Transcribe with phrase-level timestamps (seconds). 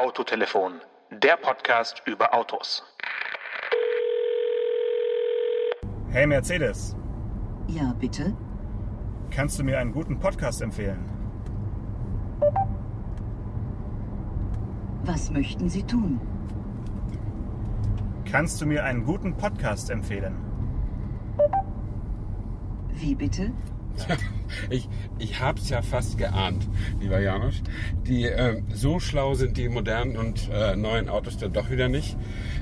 [0.00, 0.74] Autotelefon,
[1.10, 2.84] der Podcast über Autos.
[6.10, 6.94] Hey Mercedes,
[7.66, 8.36] Ja, bitte?
[9.30, 11.02] kannst du mir einen guten Podcast empfehlen?
[15.04, 16.20] Was möchten Sie tun?
[18.30, 20.36] Kannst du mir einen guten Podcast empfehlen?
[22.92, 23.50] Wie bitte?
[24.70, 26.68] Ich, ich habe es ja fast geahnt,
[27.00, 27.62] lieber Janusz.
[28.06, 32.16] Die, ähm, so schlau sind die modernen und äh, neuen Autos dann doch wieder nicht.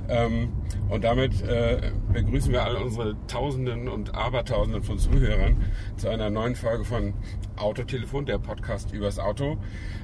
[0.08, 0.52] Ähm,
[0.88, 5.56] und damit äh, begrüßen wir alle unsere Tausenden und Abertausenden von Zuhörern
[5.96, 7.14] zu einer neuen Folge von
[7.56, 9.58] Autotelefon, der Podcast übers Auto.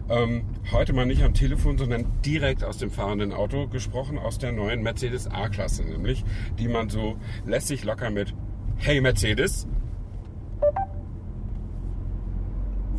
[0.08, 4.52] Ähm, heute mal nicht am Telefon, sondern direkt aus dem fahrenden Auto gesprochen, aus der
[4.52, 6.24] neuen Mercedes A-Klasse nämlich,
[6.58, 8.34] die man so lässig locker mit
[8.76, 9.66] Hey Mercedes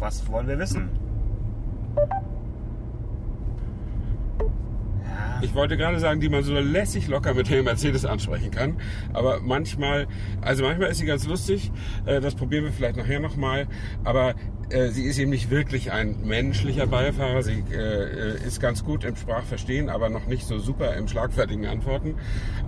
[0.02, 0.90] Was wollen wir wissen?
[5.44, 8.78] Ich wollte gerade sagen, die man so lässig locker mit dem Mercedes ansprechen kann.
[9.14, 10.08] Aber manchmal,
[10.42, 11.72] also manchmal ist sie ganz lustig.
[12.06, 13.68] Äh, Das probieren wir vielleicht nachher nochmal.
[14.04, 14.34] Aber
[14.72, 17.44] äh, sie ist eben nicht wirklich ein menschlicher Beifahrer.
[17.44, 22.16] Sie äh, ist ganz gut im Sprachverstehen, aber noch nicht so super im schlagfertigen Antworten.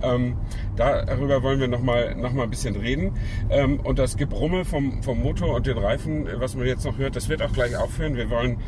[0.02, 0.36] Ähm,
[0.76, 3.12] Darüber wollen wir nochmal noch mal ein bisschen reden.
[3.50, 7.14] Ähm, Und das Gebrumme vom, vom Motor und den Reifen, was man jetzt noch hört,
[7.14, 8.16] das wird auch gleich aufhören.
[8.16, 8.58] Wir wollen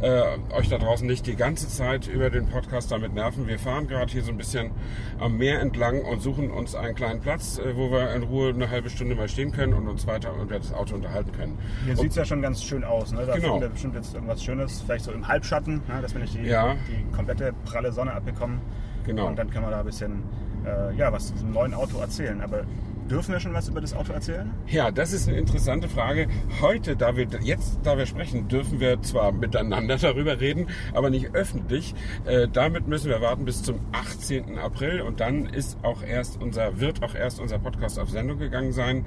[0.00, 0.22] äh,
[0.54, 3.48] euch da draußen nicht die ganze Zeit über den Podcast damit nerven.
[3.48, 4.70] Wir fahren gerade hier so ein bisschen
[5.18, 8.70] am Meer entlang und suchen uns einen kleinen Platz, äh, wo wir in Ruhe eine
[8.70, 11.58] halbe Stunde mal stehen können und uns weiter über das Auto unterhalten können.
[11.84, 13.12] Hier sieht es ja schon ganz schön aus.
[13.12, 13.24] Ne?
[13.26, 13.46] Da Genau.
[13.48, 16.00] finden wir bestimmt jetzt irgendwas Schönes, vielleicht so im Halbschatten, ne?
[16.02, 16.74] dass wir nicht die, Ja.
[16.88, 18.60] die komplette pralle Sonne abbekommen.
[19.04, 19.26] Genau.
[19.26, 20.22] Und dann können wir da ein bisschen
[20.64, 22.40] äh, ja, was zu diesem neuen Auto erzählen.
[22.40, 22.62] Aber
[23.08, 24.50] dürfen wir schon was über das Auto erzählen?
[24.66, 26.28] Ja, das ist eine interessante Frage.
[26.60, 31.34] Heute, da wir jetzt, da wir sprechen, dürfen wir zwar miteinander darüber reden, aber nicht
[31.34, 31.94] öffentlich.
[32.24, 34.58] Äh, damit müssen wir warten bis zum 18.
[34.58, 38.72] April und dann ist auch erst unser, wird auch erst unser Podcast auf Sendung gegangen
[38.72, 39.06] sein.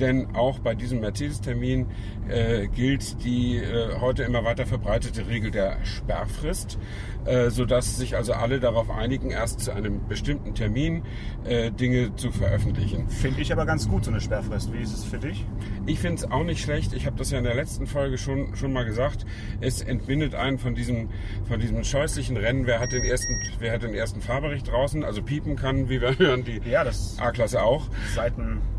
[0.00, 1.86] Denn auch bei diesem Mercedes-Termin
[2.28, 6.78] äh, gilt die äh, heute immer weiter verbreitete Regel der Sperrfrist,
[7.24, 11.02] äh, sodass sich also alle darauf einigen, erst zu einem bestimmten Termin
[11.44, 13.08] äh, Dinge zu veröffentlichen.
[13.36, 14.72] Finde ich aber ganz gut, so eine Sperrfrist.
[14.72, 15.44] Wie ist es für dich?
[15.84, 16.94] Ich finde es auch nicht schlecht.
[16.94, 19.26] Ich habe das ja in der letzten Folge schon, schon mal gesagt.
[19.60, 21.10] Es entbindet einen von diesem,
[21.46, 22.66] von diesem scheußlichen Rennen.
[22.66, 25.04] Wer hat den ersten, wer hat den ersten Fahrbericht draußen?
[25.04, 26.82] Also piepen kann, wie wir hören, die Ja,
[27.18, 27.90] A-Klasse auch.
[28.14, 28.75] Seitenstreifenwarner.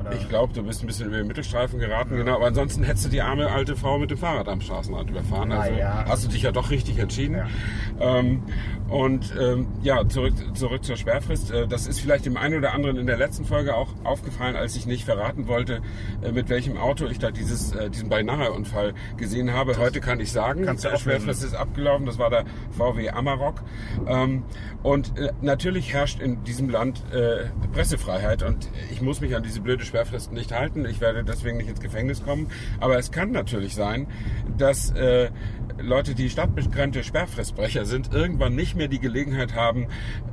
[0.00, 2.36] Oder Ich glaube, du bist ein bisschen über den Mittelstreifen geraten, genau.
[2.36, 5.52] Aber ansonsten hättest du die arme alte Frau mit dem Fahrrad am Straßenrand überfahren.
[5.52, 6.04] Also ja.
[6.08, 7.42] hast du dich ja doch richtig entschieden.
[8.00, 8.42] Ähm,
[8.88, 11.50] und ähm, ja, zurück, zurück zur Sperrfrist.
[11.50, 14.76] Äh, Das ist vielleicht dem einen oder anderen in der letzten Folge auch aufgefallen, als
[14.76, 15.80] ich nicht verraten wollte,
[16.22, 19.78] äh, mit welchem Auto ich da dieses, äh, diesen Beinahe-Unfall gesehen habe.
[19.78, 20.98] Heute kann ich sagen, auflösen.
[20.98, 22.06] Sperrfrist ist abgelaufen.
[22.06, 23.62] Das war der VW Amarok.
[24.06, 24.44] Ähm,
[24.82, 29.60] und äh, natürlich herrscht in diesem Land äh, Pressefreiheit und ich muss mich an diese
[29.60, 30.84] blöde Sperrfrist nicht halten.
[30.84, 32.48] Ich werde deswegen nicht ins Gefängnis kommen.
[32.80, 34.06] Aber es kann natürlich sein,
[34.56, 35.30] dass äh,
[35.80, 39.88] Leute, die stadtbegrenzte Sperrfristbrecher sind, irgendwann nicht mehr die Gelegenheit haben,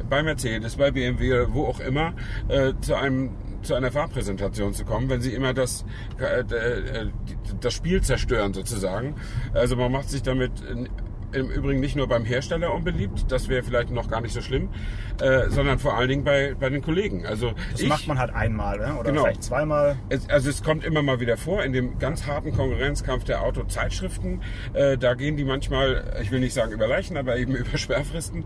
[0.09, 2.13] bei Mercedes, bei BMW wo auch immer,
[2.47, 5.85] äh, zu einem zu einer Fahrpräsentation zu kommen, wenn sie immer das,
[6.19, 7.11] äh, äh,
[7.59, 9.16] das Spiel zerstören sozusagen.
[9.53, 10.51] Also man macht sich damit
[11.34, 14.69] im Übrigen nicht nur beim Hersteller unbeliebt, das wäre vielleicht noch gar nicht so schlimm,
[15.22, 17.25] äh, sondern vor allen Dingen bei, bei den Kollegen.
[17.25, 18.96] Also das ich, macht man halt einmal ne?
[18.96, 19.24] oder Genau.
[19.24, 19.97] vielleicht zweimal.
[20.09, 24.41] es, also es kommt immer mal wieder vor, in dem ganz harten Konkurrenzkampf der Autozeitschriften,
[24.74, 28.46] äh, da gehen die manchmal, ich will nicht sagen über Leichen, aber eben über Sperrfristen.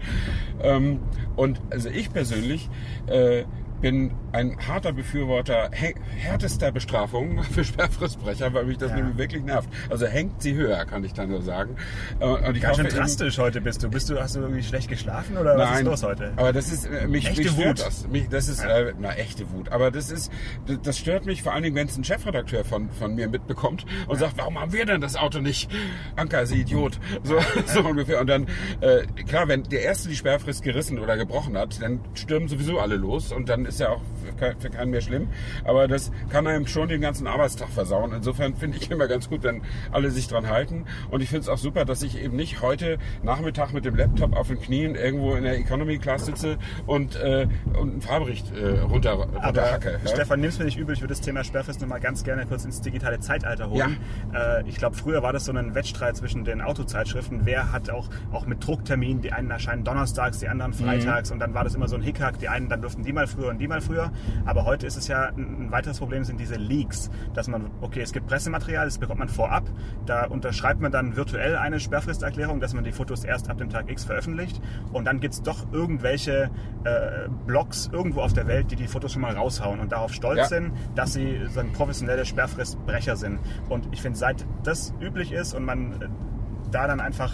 [0.61, 0.99] Ähm,
[1.35, 2.69] und also ich persönlich
[3.07, 3.43] äh,
[3.81, 8.97] bin ein harter Befürworter hä- härtester Bestrafung für Sperrfristbrecher, weil mich das Ja.
[8.97, 9.69] nämlich wirklich nervt.
[9.89, 11.75] Also hängt sie höher, kann ich dann nur sagen.
[12.19, 13.89] Äh, Und ich Ganz schön drastisch heute bist du.
[13.89, 14.19] Bist du.
[14.19, 16.33] Hast du irgendwie schlecht geschlafen oder was ist Nein, los heute?
[16.35, 17.85] aber das ist äh, mich, Echte mich stört Wut.
[17.85, 18.07] das.
[18.07, 18.79] Mich, das ist Ja.
[18.79, 19.69] äh, na echte Wut.
[19.69, 20.31] Aber das ist
[20.67, 23.85] das- das stört mich vor allen Dingen, wenn es ein Chefredakteur von von mir mitbekommt
[24.07, 25.69] und sagt, warum haben wir denn das Auto nicht?
[26.15, 26.99] Anker, Sie Idiot.
[27.23, 28.19] So, so ungefähr.
[28.21, 28.47] Und dann
[28.81, 32.95] äh, klar, wenn der erste die Sperrfrist gerissen oder gebrochen hat, dann stürmen sowieso alle
[32.95, 35.27] los und dann ist ja auch für kein- für keinen mehr schlimm.
[35.63, 38.11] Aber das kann einem schon den ganzen Arbeitstag versauen.
[38.13, 40.85] Insofern finde ich immer ganz gut, wenn alle sich dran halten.
[41.11, 44.35] Und ich finde es auch super, dass ich eben nicht heute Nachmittag mit dem Laptop
[44.35, 47.47] auf den Knien irgendwo in der Economy Class sitze und, äh,
[47.79, 49.99] und einen Fahrbericht äh, runter, runterhacke.
[50.03, 50.09] ja.
[50.11, 52.65] Stefan, nimm's mir nicht übel, ich würde das Thema Sperrfrist noch mal ganz gerne kurz
[52.65, 53.97] ins digitale Zeitalter holen.
[54.33, 57.41] Äh, ich glaube, früher war das so ein Wettstreit zwischen den Autozeitschriften.
[57.45, 61.53] Wer hat auch, auch mit Druckterminen, die einen erscheinen donnerstags, die anderen freitags und dann
[61.53, 62.39] war das immer so ein Hickhack.
[62.39, 64.11] Die einen, dann durften die mal früher und die mal früher.
[64.45, 68.01] Aber heute ist es ja ein, ein weiteres Problem sind diese Leaks, dass man, okay,
[68.01, 69.69] es gibt Pressematerial, das bekommt man vorab,
[70.05, 73.89] da unterschreibt man dann virtuell eine Sperrfristerklärung, dass man die Fotos erst ab dem Tag
[73.89, 74.61] X veröffentlicht
[74.93, 76.49] und dann gibt es doch irgendwelche
[76.83, 80.37] äh, Blogs irgendwo auf der Welt, die die Fotos schon mal raushauen und darauf stolz
[80.37, 80.45] Ja.
[80.45, 83.39] sind, dass sie so ein professionelle Sperrfristbrecher sind.
[83.69, 86.07] Und ich finde, seit das üblich ist und man äh,
[86.71, 87.33] da dann einfach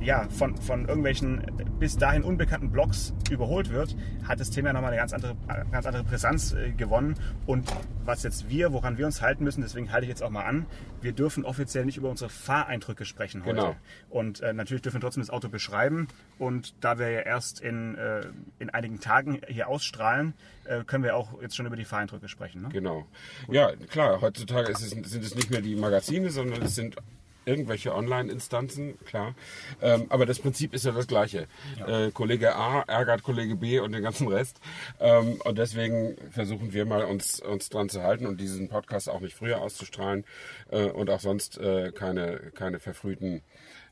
[0.00, 1.42] ja, von, von irgendwelchen
[1.78, 3.96] bis dahin unbekannten Blogs überholt wird,
[4.26, 5.36] hat das Thema nochmal eine ganz andere,
[5.70, 7.14] ganz andere Brisanz äh, gewonnen.
[7.46, 7.70] Und
[8.04, 10.66] was jetzt wir, woran wir uns halten müssen, deswegen halte ich jetzt auch mal an,
[11.00, 13.56] wir dürfen offiziell nicht über unsere Fahreindrücke sprechen heute.
[13.56, 13.76] Genau.
[14.10, 16.08] Und äh, natürlich dürfen wir trotzdem das Auto beschreiben.
[16.38, 18.22] Und da wir ja erst in, äh,
[18.58, 20.34] in einigen Tagen hier ausstrahlen,
[20.64, 22.62] äh, können wir auch jetzt schon über die Fahreindrücke sprechen.
[22.62, 22.68] Ne?
[22.70, 23.06] Genau.
[23.48, 26.96] Ja, klar, heutzutage es, sind es nicht mehr die Magazine, sondern es sind
[27.46, 29.34] irgendwelche Online-Instanzen, klar.
[29.80, 31.46] Ähm, aber das Prinzip ist ja das gleiche.
[31.86, 34.60] Äh, Kollege A ärgert Kollege B und den ganzen Rest.
[35.00, 39.20] Ähm, und deswegen versuchen wir mal uns, uns dran zu halten und diesen Podcast auch
[39.20, 40.24] nicht früher auszustrahlen
[40.70, 43.42] äh, und auch sonst äh, keine, keine verfrühten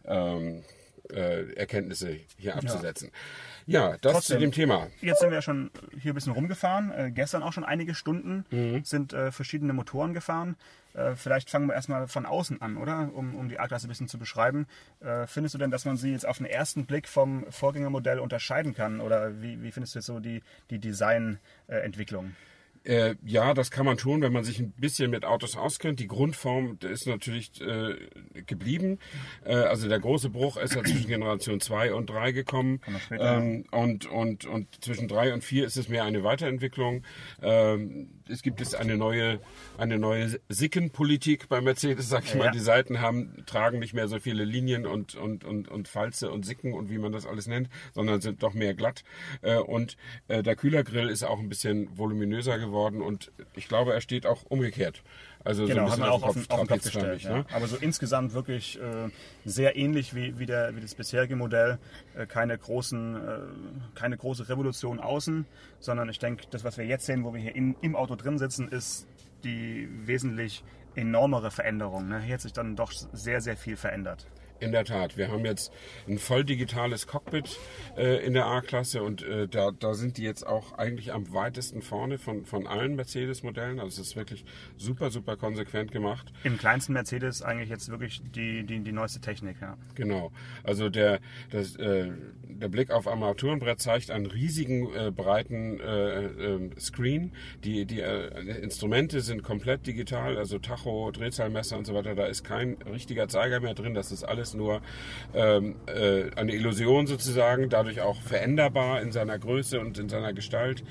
[0.05, 0.65] ähm,
[1.11, 3.11] äh, Erkenntnisse hier abzusetzen.
[3.13, 3.19] Ja,
[3.67, 4.37] das Trotzdem.
[4.37, 4.89] zu dem Thema.
[5.01, 5.71] Jetzt sind wir ja schon
[6.01, 6.93] hier ein bisschen rumgefahren.
[6.93, 8.85] Äh, gestern auch schon einige Stunden Mhm.
[8.85, 10.57] sind äh, verschiedene Motoren gefahren.
[10.93, 13.11] Äh, vielleicht fangen wir erstmal von außen an, oder?
[13.15, 14.67] Um, um die A-Klasse ein bisschen zu beschreiben.
[15.01, 18.75] Äh, findest du denn, dass man sie jetzt auf den ersten Blick vom Vorgängermodell unterscheiden
[18.75, 19.01] kann?
[19.01, 22.37] Oder wie, wie findest du jetzt so die, die Designentwicklung?
[22.85, 26.01] Äh, ja, das kann man tun, wenn man sich ein bisschen mit Autos auskennt.
[26.01, 27.97] Die Grundform ist natürlich äh,
[28.47, 28.99] geblieben.
[29.45, 32.81] Äh, also der große Bruch ist ja zwischen Generation 2 und 3 gekommen.
[33.11, 37.05] Ähm, und, und, und zwischen 3 und 4 ist es mehr eine Weiterentwicklung.
[37.43, 39.41] Ähm, es gibt jetzt eine neue,
[39.79, 42.47] eine neue Sickenpolitik bei Mercedes, sag ich mal.
[42.47, 42.51] Ja.
[42.51, 46.45] Die Seiten haben, tragen nicht mehr so viele Linien und, und, und, und Falze und
[46.45, 49.05] Sicken und wie man das alles nennt, sondern sind doch mehr glatt.
[49.41, 49.97] Äh, und
[50.29, 54.43] äh, der Kühlergrill ist auch ein bisschen voluminöser geworden und ich glaube, er steht auch
[54.49, 55.03] umgekehrt.
[55.45, 57.23] Also Genau, so hat ein bisschen man auch auf den, auf den Kopf gestellt.
[57.23, 57.39] Ja.
[57.39, 57.47] ne?
[57.53, 59.11] Aber so insgesamt wirklich äh,
[59.45, 61.79] sehr ähnlich wie, wie, der, wie das bisherige Modell.
[62.17, 63.39] Äh, keine, großen, äh,
[63.95, 65.47] keine große Revolution außen,
[65.81, 68.39] sondern ich denke, das, was wir jetzt sehen, wo wir hier in, im Auto drin
[68.39, 69.07] sitzen, ist
[69.45, 72.09] die wesentlich enormere Veränderung.
[72.09, 72.21] Ne?
[72.21, 74.27] Hier hat sich dann doch sehr, sehr viel verändert.
[74.61, 75.73] In der Tat, wir haben jetzt
[76.09, 77.59] ein voll digitales Cockpit
[77.97, 81.83] äh, in der A-Klasse und äh, da, da sind die jetzt auch eigentlich am weitesten
[81.83, 83.81] vorne von, von allen Mercedes-Modellen.
[83.81, 84.45] Also es ist wirklich
[84.77, 86.33] super, super konsequent gemacht.
[86.45, 89.57] Im kleinsten Mercedes eigentlich jetzt wirklich die, die, die neueste Technik.
[89.61, 89.77] Ja.
[89.97, 90.31] Genau.
[90.63, 91.21] Also der,
[91.51, 92.13] das, äh,
[92.43, 97.33] der Blick auf Armaturenbrett zeigt einen riesigen, äh, breiten äh, ähm, Screen.
[97.65, 98.29] Die, die äh,
[98.63, 102.15] Instrumente sind komplett digital, also Tacho, Drehzahlmesser und so weiter.
[102.15, 103.95] Da ist kein richtiger Zeiger mehr drin.
[103.95, 104.83] Das ist alles nur
[105.33, 110.85] ähm, äh, eine Illusion sozusagen, dadurch auch veränderbar in seiner Größe und in seiner Gestalt.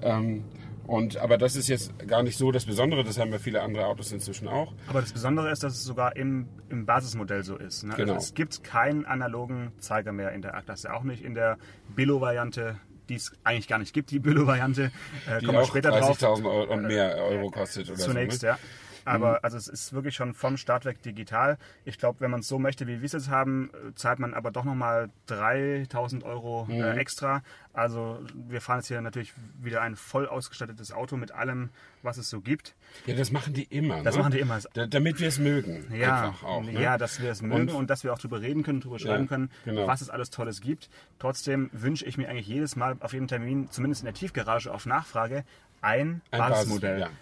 [0.00, 0.44] Ähm,
[0.86, 3.86] und, aber das ist jetzt gar nicht so das Besondere, das haben ja viele andere
[3.86, 4.74] Autos inzwischen auch.
[4.86, 7.84] Aber das Besondere ist, dass es sogar im, im Basismodell so ist.
[7.84, 7.94] Ne?
[7.96, 8.14] Genau.
[8.14, 11.56] Also es gibt keinen analogen Zeiger mehr in der A-Klasse, auch nicht in der
[11.96, 12.78] Billo-Variante,
[13.08, 14.90] die es eigentlich gar nicht gibt, die Billo-Variante.
[15.26, 16.18] Äh, Die kommen auch später drauf.
[16.20, 18.46] 30.000 Euro und mehr Euro kostet oder Zunächst, so.
[18.48, 18.52] ne?
[18.52, 18.58] ja.
[19.04, 21.58] Aber also es ist wirklich schon vom Start weg digital.
[21.84, 24.34] Ich glaube, wenn man es so möchte, wie wir es jetzt haben, äh, zahlt man
[24.34, 26.80] aber doch nochmal 3000 Euro Mhm.
[26.80, 27.42] äh, extra.
[27.72, 31.70] Also wir fahren jetzt hier natürlich wieder ein voll ausgestattetes Auto mit allem,
[32.02, 32.74] was es so gibt.
[33.06, 34.02] Ja, das machen die immer.
[34.02, 34.22] Das ne?
[34.22, 34.58] machen die immer.
[34.74, 35.84] Da, damit wir es mögen.
[35.92, 36.62] Ja, auch.
[36.62, 36.80] Ne?
[36.80, 39.24] ja, dass wir es mögen Und- und, dass wir auch drüber reden können, drüber schreiben
[39.24, 39.86] Ja, können, genau.
[39.86, 40.88] was es alles Tolles gibt.
[41.18, 44.86] Trotzdem wünsche ich mir eigentlich jedes Mal auf jedem Termin, zumindest in der Tiefgarage auf
[44.86, 45.44] Nachfrage,
[45.82, 47.00] ein, Ein Basismodell.
[47.00, 47.14] Basis-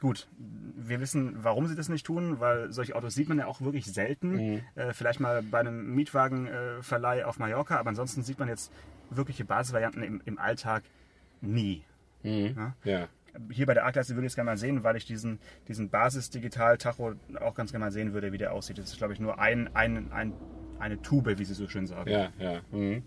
[0.00, 3.60] Gut, wir wissen, warum sie das nicht tun, weil solche Autos sieht man ja auch
[3.60, 4.52] wirklich selten.
[4.52, 4.60] Mhm.
[4.74, 8.72] Äh, vielleicht mal bei einem Mietwagenverleih auf Mallorca, aber ansonsten sieht man jetzt
[9.10, 10.82] wirkliche Basisvarianten im, im Alltag
[11.40, 11.82] nie.
[12.22, 12.74] Ja.
[12.84, 13.08] ja.
[13.50, 17.14] Hier bei der A-Klasse würde ich es gerne mal sehen, weil ich diesen, diesen Basis-Digital-Tacho
[17.40, 18.78] auch ganz gerne mal sehen würde, wie der aussieht.
[18.78, 20.32] Das ist, glaube ich, nur ein, ein, ein,
[20.78, 22.10] eine Tube, wie sie so schön sagen.
[22.10, 22.60] Ja, ja.
[22.72, 23.02] Mhm.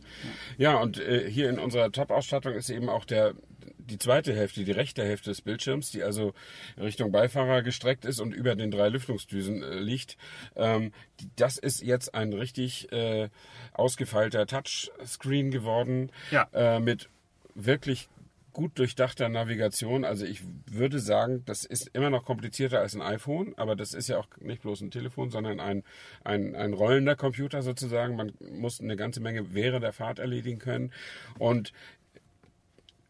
[0.58, 3.34] Ja, und äh, hier in unserer Top-Ausstattung ist eben auch der,
[3.78, 6.34] die zweite Hälfte, die rechte Hälfte des Bildschirms, die also
[6.78, 10.18] Richtung Beifahrer gestreckt ist und über den drei Lüftungsdüsen äh, liegt.
[10.56, 10.92] Ähm,
[11.36, 13.30] das ist jetzt ein richtig äh,
[13.74, 16.48] ausgefeilter Touchscreen geworden Ja.
[16.54, 17.10] äh, mit
[17.56, 18.10] wirklich
[18.52, 20.04] gut durchdachter Navigation.
[20.04, 24.10] Also ich würde sagen, das ist immer noch komplizierter als ein iPhone, aber das ist
[24.10, 25.84] ja auch nicht bloß ein Telefon, sondern ein,
[26.24, 28.16] ein, ein rollender Computer sozusagen.
[28.16, 30.92] Man muss eine ganze Menge während der Fahrt erledigen können.
[31.38, 31.72] Und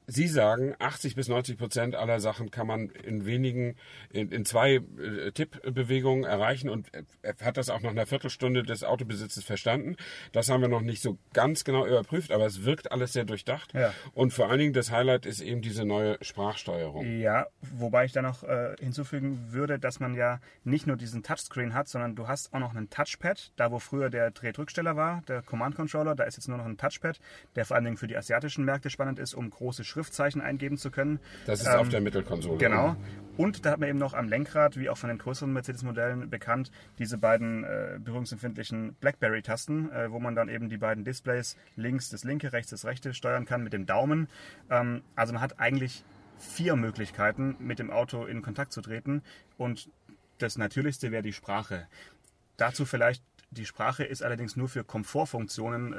[0.09, 3.75] Sie sagen, 80 bis 90 Prozent aller Sachen kann man in wenigen,
[4.11, 6.89] in, in zwei äh, Tippbewegungen erreichen und
[7.21, 9.95] er hat das auch nach einer Viertelstunde des Autobesitzes verstanden.
[10.31, 13.73] Das haben wir noch nicht so ganz genau überprüft, aber es wirkt alles sehr durchdacht.
[13.73, 13.93] Ja.
[14.13, 17.19] Und vor allen Dingen das Highlight ist eben diese neue Sprachsteuerung.
[17.19, 21.73] Ja, wobei ich da noch äh, hinzufügen würde, dass man ja nicht nur diesen Touchscreen
[21.73, 25.41] hat, sondern du hast auch noch einen Touchpad, da wo früher der Drehdrücksteller war, der
[25.41, 27.19] Command Controller, da ist jetzt nur noch ein Touchpad,
[27.55, 30.91] der vor allen Dingen für die asiatischen Märkte spannend ist, um große Schriftzeichen eingeben zu
[30.91, 31.19] können.
[31.45, 32.57] Das ist Ähm, auf der Mittelkonsole.
[32.57, 32.95] Genau.
[33.35, 36.71] Und da hat man eben noch am Lenkrad, wie auch von den größeren Mercedes-Modellen bekannt,
[36.99, 42.23] diese beiden äh, berührungsempfindlichen BlackBerry-Tasten, äh, wo man dann eben die beiden Displays links das
[42.23, 44.29] linke, rechts das rechte steuern kann mit dem Daumen.
[44.69, 46.03] Ähm, also man hat eigentlich
[46.37, 49.21] vier Möglichkeiten, mit dem Auto in Kontakt zu treten.
[49.57, 49.89] Und
[50.37, 51.87] das Natürlichste wäre die Sprache.
[52.55, 55.97] Dazu vielleicht, die Sprache ist allerdings nur für Komfortfunktionen äh,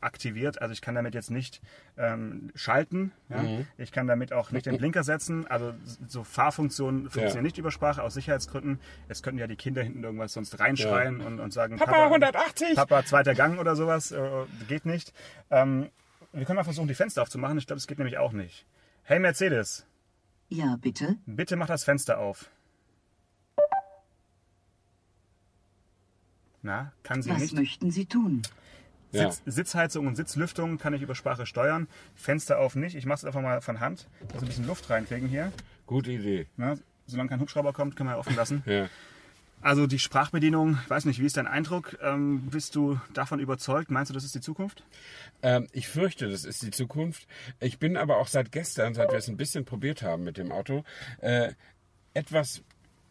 [0.00, 0.60] aktiviert.
[0.62, 1.60] Also ich kann damit jetzt nicht
[1.96, 3.12] ähm, schalten.
[3.28, 3.42] Ja?
[3.76, 5.46] Ich kann damit auch nicht den Blinker setzen.
[5.48, 5.74] Also
[6.06, 7.42] so Fahrfunktionen funktionieren Ja.
[7.42, 8.78] nicht über Sprache aus Sicherheitsgründen.
[9.08, 12.76] Es könnten ja die Kinder hinten irgendwas sonst reinschreien und, und sagen, Papa, 180!
[12.76, 14.12] Papa, zweiter Gang oder sowas.
[14.12, 14.20] Äh,
[14.68, 15.12] geht nicht.
[15.50, 15.90] Ähm,
[16.32, 17.58] wir können mal versuchen, die Fenster aufzumachen.
[17.58, 18.64] Ich glaube, es geht nämlich auch nicht.
[19.02, 19.86] Hey Mercedes,
[20.48, 21.16] Ja, bitte.
[21.26, 22.50] bitte mach das Fenster auf.
[26.66, 27.54] Na, kann sie Was nicht.
[27.54, 28.42] möchten Sie tun?
[29.12, 29.30] Ja.
[29.30, 31.86] Sitz, Sitzheizung und Sitzlüftung kann ich über Sprache steuern.
[32.16, 32.96] Fenster auf nicht.
[32.96, 35.52] Ich mache es einfach mal von Hand, dass wir ein bisschen Luft reinkriegen hier.
[35.86, 36.48] Gute Idee.
[36.56, 38.62] Na, solange kein Hubschrauber kommt, können wir ja offen lassen.
[38.66, 38.88] Ja.
[39.62, 41.96] Also die Sprachbedienung, weiß nicht, wie ist dein Eindruck?
[42.02, 43.90] Ähm, bist du davon überzeugt?
[43.90, 44.84] Meinst du, das ist die Zukunft?
[45.42, 47.26] Ähm, ich fürchte, das ist die Zukunft.
[47.58, 50.52] Ich bin aber auch seit gestern, seit wir es ein bisschen probiert haben mit dem
[50.52, 50.84] Auto,
[51.20, 51.52] äh,
[52.12, 52.62] etwas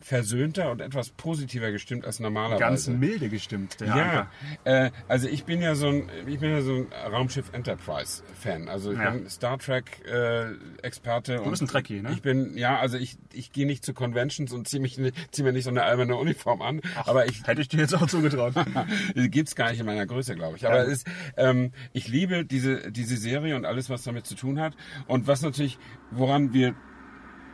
[0.05, 2.59] versöhnter und etwas positiver gestimmt als normalerweise.
[2.59, 4.31] Ganz milde gestimmt, der Ja,
[4.63, 8.69] äh, also ich bin ja so ein, ich bin ja so ein Raumschiff Enterprise Fan.
[8.69, 9.09] Also ich Ja.
[9.09, 10.51] bin Star Trek äh,
[10.83, 11.37] Experte.
[11.37, 12.11] Du bist ein Trekkie, ne?
[12.11, 14.83] Ich bin, ja, also ich, ich gehe nicht zu Conventions und ziehe
[15.31, 16.81] zieh mir nicht so eine alberne Uniform an.
[17.05, 18.53] aber ich Hätte ich dir jetzt auch zugetraut.
[19.15, 20.67] Gibt's gar nicht in meiner Größe, glaube ich.
[20.67, 24.59] Aber es ist, ähm, ich liebe diese, diese Serie und alles, was damit zu tun
[24.59, 24.75] hat.
[25.07, 25.79] Und was natürlich,
[26.11, 26.75] woran wir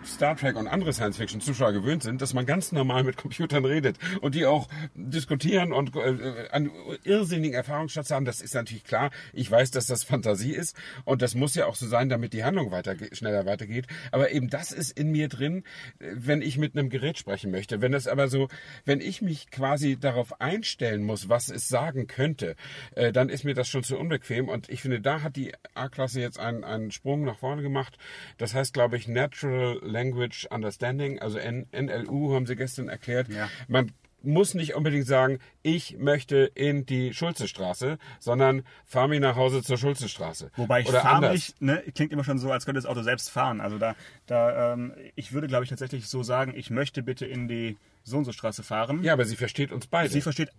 [0.05, 4.35] Star Trek und andere Science-Fiction-Zuschauer gewöhnt sind, dass man ganz normal mit Computern redet und
[4.35, 6.71] die auch diskutieren und äh, an
[7.03, 8.25] irrsinnigen Erfahrungsschatz haben.
[8.25, 9.11] Das ist natürlich klar.
[9.33, 12.43] Ich weiß, dass das Fantasie ist und das muss ja auch so sein, damit die
[12.43, 13.87] Handlung weiter, schneller weitergeht.
[14.11, 15.63] Aber eben das ist in mir drin,
[15.99, 17.81] wenn ich mit einem Gerät sprechen möchte.
[17.81, 18.47] Wenn das aber so,
[18.85, 22.55] wenn ich mich quasi darauf einstellen muss, was es sagen könnte,
[22.95, 24.49] äh, dann ist mir das schon zu unbequem.
[24.49, 27.97] Und ich finde, da hat die A-Klasse jetzt einen, einen Sprung nach vorne gemacht.
[28.37, 33.27] Das heißt, glaube ich, Natural Language Understanding, also N NLU haben sie gestern erklärt.
[33.29, 33.49] Ja.
[33.67, 33.91] Man
[34.23, 39.77] muss nicht unbedingt sagen, ich möchte in die Schulzestraße, sondern fahr mich nach Hause zur
[39.77, 40.51] Schulzestraße.
[40.55, 41.33] Wobei ich Oder fahre anders.
[41.33, 43.61] mich, ne, klingt immer schon so, als könnte das Auto selbst fahren.
[43.61, 43.95] Also da,
[44.27, 48.17] da ähm, ich würde, glaube ich, tatsächlich so sagen, ich möchte bitte in die so
[48.17, 49.03] und so Straße fahren.
[49.03, 50.09] Ja, aber sie versteht uns beide.
[50.09, 50.49] Sie versteht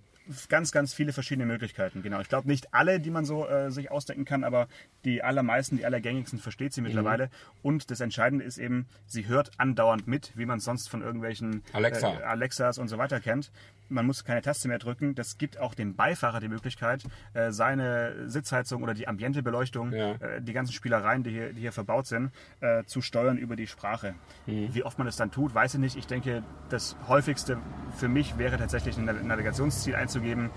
[0.49, 2.03] ganz, ganz viele verschiedene Möglichkeiten.
[2.03, 2.21] Genau.
[2.21, 4.69] Ich glaube nicht alle, die man so äh, sich ausdenken kann, aber
[5.05, 6.87] die allermeisten, die allergängigsten versteht sie Mhm.
[6.89, 7.31] mittlerweile.
[7.63, 11.63] Und das Entscheidende ist eben, sie hört andauernd mit, wie man es sonst von irgendwelchen
[11.73, 12.21] Alexa.
[12.21, 13.51] Äh, Alexas und so weiter kennt.
[13.93, 15.15] Man muss keine Taste mehr drücken.
[15.15, 20.13] Das gibt auch dem Beifahrer die Möglichkeit, äh, seine Sitzheizung oder die Ambientebeleuchtung, Ja.
[20.13, 23.67] äh, die ganzen Spielereien, die hier, die hier verbaut sind, äh, zu steuern über die
[23.67, 24.15] Sprache.
[24.47, 24.75] Mhm.
[24.75, 25.97] Wie oft man das dann tut, weiß ich nicht.
[25.97, 27.59] Ich denke, das häufigste
[27.97, 30.51] für mich wäre tatsächlich ein Nav- Navigationsziel einzugeben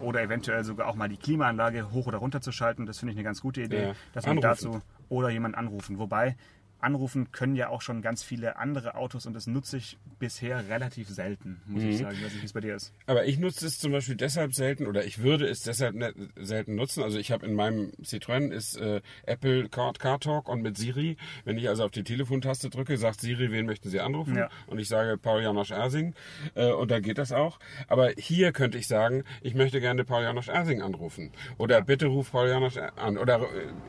[0.00, 2.86] oder eventuell sogar auch mal die Klimaanlage hoch oder runter zu schalten.
[2.86, 3.92] Das finde ich eine ganz gute Idee, Ja.
[4.12, 4.70] dass man Anrufen.
[4.72, 5.98] dazu oder jemand anrufen.
[5.98, 6.36] Wobei
[6.82, 11.08] anrufen können ja auch schon ganz viele andere Autos und das nutze ich bisher relativ
[11.08, 11.88] selten, muss Mhm.
[11.90, 12.16] ich sagen.
[12.18, 12.92] Ich weiß nicht, wie es bei dir ist.
[13.06, 15.96] Aber ich nutze es zum Beispiel deshalb selten oder ich würde es deshalb
[16.36, 17.02] selten nutzen.
[17.02, 21.16] Also ich habe in meinem Citroën ist äh, Apple Car, Car Talk und mit Siri,
[21.44, 24.36] wenn ich also auf die Telefontaste drücke, sagt Siri, wen möchten Sie anrufen?
[24.36, 24.48] Ja.
[24.66, 26.14] Und ich sage Paul Janosch Ersing
[26.54, 27.58] äh, und dann geht das auch.
[27.88, 32.32] Aber hier könnte ich sagen, ich möchte gerne Paul Janosch Ersing anrufen oder bitte ruf
[32.32, 33.40] Paul Janosch an oder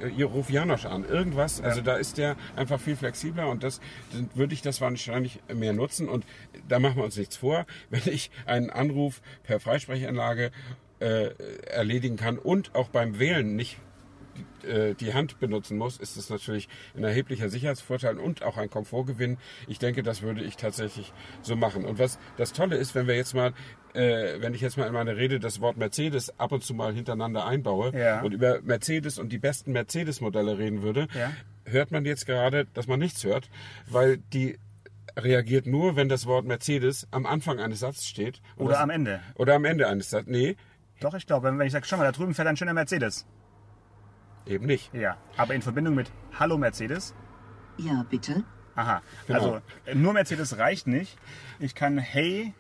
[0.01, 1.05] äh, ruf Janosch an.
[1.05, 1.61] Irgendwas.
[1.61, 5.73] Also da ist der einfach viel flexibler und das dann würde ich das wahrscheinlich mehr
[5.73, 6.25] nutzen und
[6.67, 10.51] da machen wir uns nichts vor, wenn ich einen Anruf per Freisprechanlage
[10.99, 11.29] äh,
[11.65, 13.77] erledigen kann und auch beim Wählen nicht
[14.63, 19.37] äh, die Hand benutzen muss, ist es natürlich ein erheblicher Sicherheitsvorteil und auch ein Komfortgewinn.
[19.67, 21.85] Ich denke, das würde ich tatsächlich so machen.
[21.85, 23.53] Und was das Tolle ist, wenn wir jetzt mal,
[23.93, 26.93] äh, wenn ich jetzt mal in meine Rede das Wort Mercedes ab und zu mal
[26.93, 28.21] hintereinander einbaue Ja.
[28.21, 31.31] und über Mercedes und die besten Mercedes-Modelle reden würde, Ja.
[31.65, 33.49] hört man jetzt gerade, dass man nichts hört,
[33.87, 34.57] weil die
[35.15, 38.41] reagiert nur, wenn das Wort Mercedes am Anfang eines Satzes steht.
[38.57, 39.19] Oder das, am Ende.
[39.35, 40.27] Oder am Ende eines Satzes.
[40.31, 40.55] Nee,
[40.99, 43.25] Doch, ich glaube, wenn ich sage, schau mal, da drüben fährt ein schöner Mercedes.
[44.45, 44.93] eben nicht.
[44.93, 47.13] Ja, aber in Verbindung mit Hallo Mercedes.
[47.77, 48.43] Ja, bitte.
[48.75, 49.39] Aha, Genau.
[49.39, 49.61] also
[49.93, 51.17] nur Mercedes reicht nicht.
[51.59, 52.53] Ich kann Hey,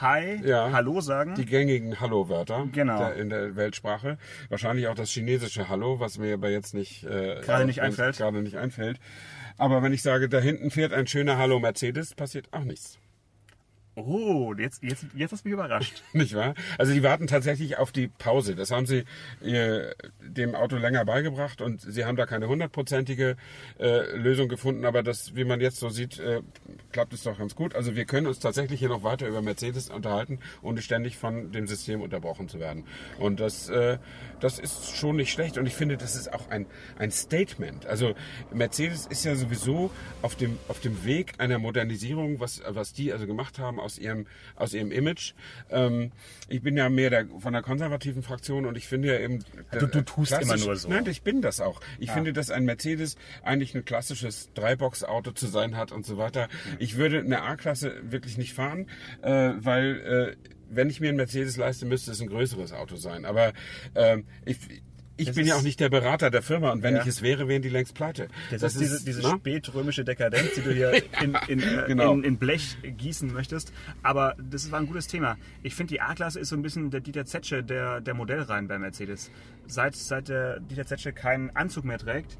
[0.00, 0.70] Hi, Ja.
[0.72, 1.34] Hallo sagen.
[1.34, 2.98] Die gängigen Hallo-Wörter Genau.
[2.98, 4.16] der, in der Weltsprache.
[4.48, 8.16] Wahrscheinlich auch das chinesische Hallo, was mir aber jetzt nicht äh, Gerade nicht einfällt.
[8.16, 8.98] Gerade nicht einfällt.
[9.56, 12.98] Aber wenn ich sage, da hinten fährt ein schöner Hallo Mercedes, passiert auch nichts.
[14.06, 16.02] Oh, jetzt, jetzt, jetzt hast du mich überrascht.
[16.12, 16.54] Nicht wahr?
[16.78, 18.54] Also die warten tatsächlich auf die Pause.
[18.54, 19.04] Das haben sie
[19.42, 23.36] äh, dem Auto länger beigebracht und sie haben da keine hundertprozentige
[23.78, 26.42] äh, Lösung gefunden, aber das, wie man jetzt so sieht, äh,
[26.92, 27.74] klappt es doch ganz gut.
[27.74, 31.66] Also wir können uns tatsächlich hier noch weiter über Mercedes unterhalten, ohne ständig von dem
[31.66, 32.84] System unterbrochen zu werden.
[33.18, 33.98] Und das, äh,
[34.40, 36.66] das ist schon nicht schlecht und ich finde, das ist auch ein,
[36.98, 37.86] ein Statement.
[37.86, 38.14] Also
[38.52, 39.90] Mercedes ist ja sowieso
[40.22, 44.26] auf dem, auf dem Weg einer Modernisierung, was, was die also gemacht haben aus ihrem,
[44.54, 45.32] aus ihrem Image.
[45.70, 46.12] Ähm,
[46.48, 49.42] ich bin ja mehr der, von der konservativen Fraktion und ich finde ja eben...
[49.72, 50.90] Du- du tust immer nur so.
[50.90, 51.80] Nein, ich bin das auch.
[51.98, 56.48] Ich finde, dass ein Mercedes eigentlich ein klassisches Dreibox-Auto zu sein hat und so weiter.
[56.78, 58.90] Ich würde eine A-Klasse wirklich nicht fahren,
[59.22, 60.36] äh, weil...
[60.44, 63.24] Äh, wenn ich mir einen Mercedes leiste, müsste es ein größeres Auto sein.
[63.24, 63.54] Aber
[63.94, 64.58] ähm, ich,
[65.18, 67.02] ich Das bin ja auch nicht der Berater der Firma und wenn Ja.
[67.02, 68.28] ich es wäre, wären die längst pleite.
[68.50, 69.34] Das, ist diese, diese ne?
[69.38, 72.14] spätrömische Dekadenz, die du hier in, in, äh, Genau.
[72.14, 73.72] in, in Blech gießen möchtest.
[74.02, 75.36] Aber das war ein gutes Thema.
[75.62, 78.78] Ich finde, die A-Klasse ist so ein bisschen der Dieter Zetsche der, der Modellreihen bei
[78.78, 79.30] Mercedes.
[79.66, 82.38] Seit, seit der Dieter Zetsche keinen Anzug mehr trägt,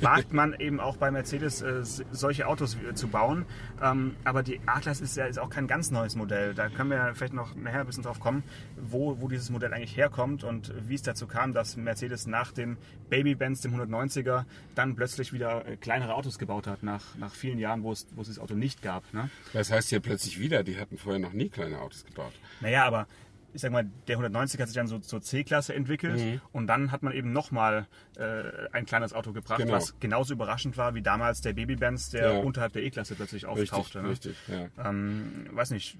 [0.00, 1.82] wagt man eben auch bei Mercedes äh,
[2.12, 3.46] solche Autos wie- zu bauen.
[3.82, 6.54] Ähm, aber die A-Klasse ist ja ist auch kein ganz neues Modell.
[6.54, 8.42] Da können wir ja vielleicht noch nachher ein bisschen drauf kommen,
[8.76, 12.76] wo, wo dieses Modell eigentlich herkommt und wie es dazu kam, dass Mercedes nach dem
[13.08, 14.44] Baby-Benz, dem 190er,
[14.74, 18.22] dann plötzlich wieder äh, kleinere Autos gebaut hat, nach, nach vielen Jahren, wo es, wo
[18.22, 19.02] es dieses Auto nicht gab.
[19.12, 19.30] Ne?
[19.52, 22.32] Das heißt hier plötzlich wieder, die hatten vorher noch nie kleine Autos gebaut.
[22.60, 23.06] Naja, aber
[23.52, 26.40] ich sag mal, der 190 hat sich dann so zur C-Klasse entwickelt Mhm.
[26.52, 28.42] und dann hat man eben nochmal äh,
[28.72, 29.72] ein kleines Auto gebracht, Genau.
[29.72, 32.38] was genauso überraschend war wie damals der Baby-Benz, der Ja.
[32.40, 34.02] unterhalb der E-Klasse plötzlich Richtig, auftauchte.
[34.02, 34.08] ne?
[34.10, 34.88] richtig, ja.
[34.88, 35.96] Ähm, weiß nicht,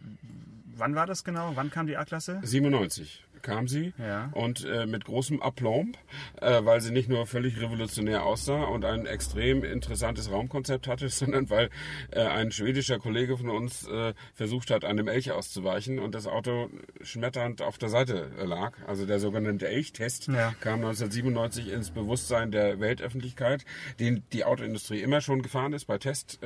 [0.76, 1.52] wann war das genau?
[1.56, 2.40] Wann kam die A-Klasse?
[2.42, 4.30] 97 kam sie Ja.
[4.32, 5.96] und äh, mit großem Aplomb,
[6.40, 11.50] äh, weil sie nicht nur völlig revolutionär aussah und ein extrem interessantes Raumkonzept hatte, sondern
[11.50, 11.70] weil
[12.10, 16.68] äh, ein schwedischer Kollege von uns äh, versucht hat, einem Elch auszuweichen und das Auto
[17.02, 18.72] schmetternd auf der Seite äh, lag.
[18.86, 20.54] Also der sogenannte Elchtest Ja.
[20.60, 23.64] kam 1997 ins Bewusstsein der Weltöffentlichkeit,
[23.98, 26.38] den die Autoindustrie immer schon gefahren ist bei Test.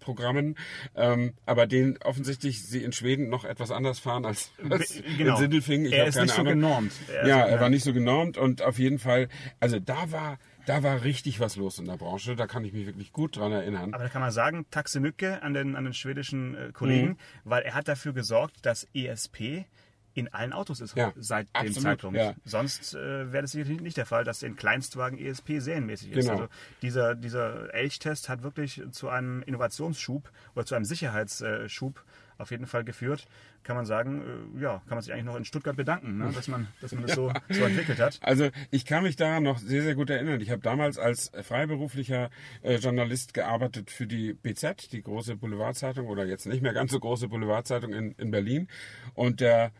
[0.00, 0.56] Programmen,
[0.96, 5.32] ähm, aber den offensichtlich sie in Schweden noch etwas anders fahren als, als Genau.
[5.34, 5.86] in Sindelfingen.
[5.86, 6.54] Ich Er ist keine nicht so Ahnung.
[6.54, 6.92] genormt.
[7.08, 9.28] Er ja, er war nicht so genormt und auf jeden Fall,
[9.60, 12.36] also da war, da war richtig was los in der Branche.
[12.36, 13.94] Da kann ich mich wirklich gut dran erinnern.
[13.94, 17.16] Aber da kann man sagen, Taxe Mücke an den, an den schwedischen äh, Kollegen, Mhm.
[17.44, 19.64] weil er hat dafür gesorgt, dass ESP
[20.14, 22.18] in allen Autos ist Ja, seit dem absolut, Zeitpunkt.
[22.18, 22.34] ja.
[22.44, 26.26] Sonst äh, wäre das sicherlich nicht der Fall, dass in Kleinstwagen ESP serienmäßig ist.
[26.26, 26.32] Genau.
[26.42, 26.48] Also
[26.82, 32.02] dieser, dieser Elchtest hat wirklich zu einem Innovationsschub oder zu einem Sicherheitsschub
[32.38, 33.26] auf jeden Fall geführt.
[33.62, 34.22] Kann man sagen,
[34.56, 36.32] äh, ja, kann man sich eigentlich noch in Stuttgart bedanken, ne?
[36.34, 38.18] dass man, dass man das so, so entwickelt hat.
[38.22, 40.40] Also ich kann mich daran noch sehr, sehr gut erinnern.
[40.40, 42.30] Ich habe damals als freiberuflicher
[42.62, 46.98] äh, Journalist gearbeitet für die BZ, die große Boulevardzeitung oder jetzt nicht mehr ganz so
[46.98, 48.68] große Boulevardzeitung in, in Berlin.
[49.14, 49.70] Und der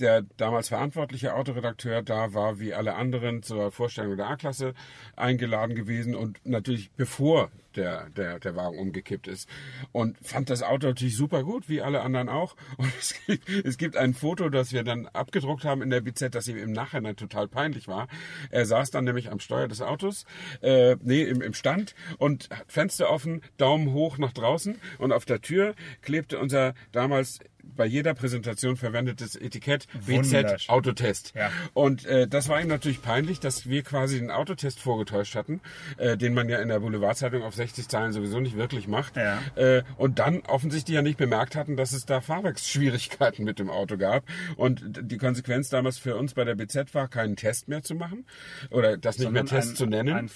[0.00, 4.74] der damals verantwortliche Autoredakteur da war wie alle anderen zur Vorstellung der A-Klasse
[5.16, 9.48] eingeladen gewesen und natürlich bevor der, der, der Wagen umgekippt ist.
[9.92, 12.56] Und fand das Auto natürlich super gut, wie alle anderen auch.
[12.76, 16.34] Und es gibt, es gibt ein Foto, das wir dann abgedruckt haben in der BZ,
[16.34, 18.08] das ihm im Nachhinein total peinlich war.
[18.50, 20.24] Er saß dann nämlich am Steuer des Autos,
[20.60, 25.40] äh, nee, im, im Stand und Fenster offen, Daumen hoch nach draußen und auf der
[25.40, 27.38] Tür klebte unser damals
[27.76, 30.68] bei jeder Präsentation verwendetes Etikett BZ Wunderschön.
[30.68, 31.32] Autotest.
[31.34, 31.50] Ja.
[31.74, 35.60] Und äh, das war ihm natürlich peinlich, dass wir quasi den Autotest vorgetäuscht hatten,
[35.96, 39.16] äh, den man ja in der Boulevardzeitung auf 60 Zeilen sowieso nicht wirklich macht.
[39.16, 39.40] Ja.
[39.56, 43.96] Äh, und dann offensichtlich ja nicht bemerkt hatten, dass es da Fahrwerksschwierigkeiten mit dem Auto
[43.96, 44.24] gab.
[44.56, 48.24] Und die Konsequenz damals für uns bei der BZ war, keinen Test mehr zu machen
[48.70, 50.30] oder das nicht mehr Sondern Test ein- zu nennen.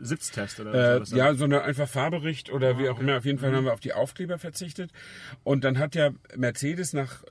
[0.00, 1.10] Sitztest oder Äh, sowas.
[1.12, 3.16] ja, sondern einfach Fahrbericht oder wie auch immer.
[3.18, 4.90] Auf jeden Fall haben wir auf die Aufkleber verzichtet.
[5.44, 7.22] Und dann hat ja Mercedes nach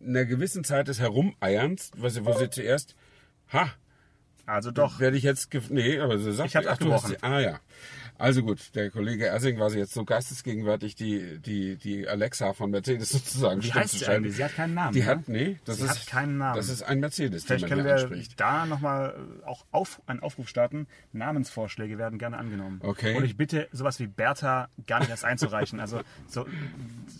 [0.00, 2.94] einer gewissen Zeit des Herumeierns, was, wo sie zuerst,
[3.52, 3.70] ha,
[4.46, 5.00] Also doch.
[5.00, 7.28] werde ich jetzt, nee, aber so sagt Ich hab's ach, du hast abgebrochen.
[7.30, 7.60] sie- Ah ja.
[8.18, 12.70] Also gut, der Kollege Ersing war sie jetzt so geistesgegenwärtig, die, die, die Alexa von
[12.70, 14.36] Mercedes sozusagen Wie heißt zu sie eigentlich?
[14.36, 14.92] Sie hat keinen Namen.
[14.94, 15.06] Die ne?
[15.06, 16.56] hat, nee, das Sie ist, hat keinen Namen.
[16.56, 18.40] Das ist ein Mercedes, den Vielleicht man können wir anspricht.
[18.40, 20.86] da nochmal auch auf, einen Aufruf starten.
[21.12, 22.80] Namensvorschläge werden gerne angenommen.
[22.82, 23.16] Okay.
[23.16, 25.80] Und ich bitte, sowas wie Bertha gar nicht erst einzureichen.
[25.80, 26.46] Also so,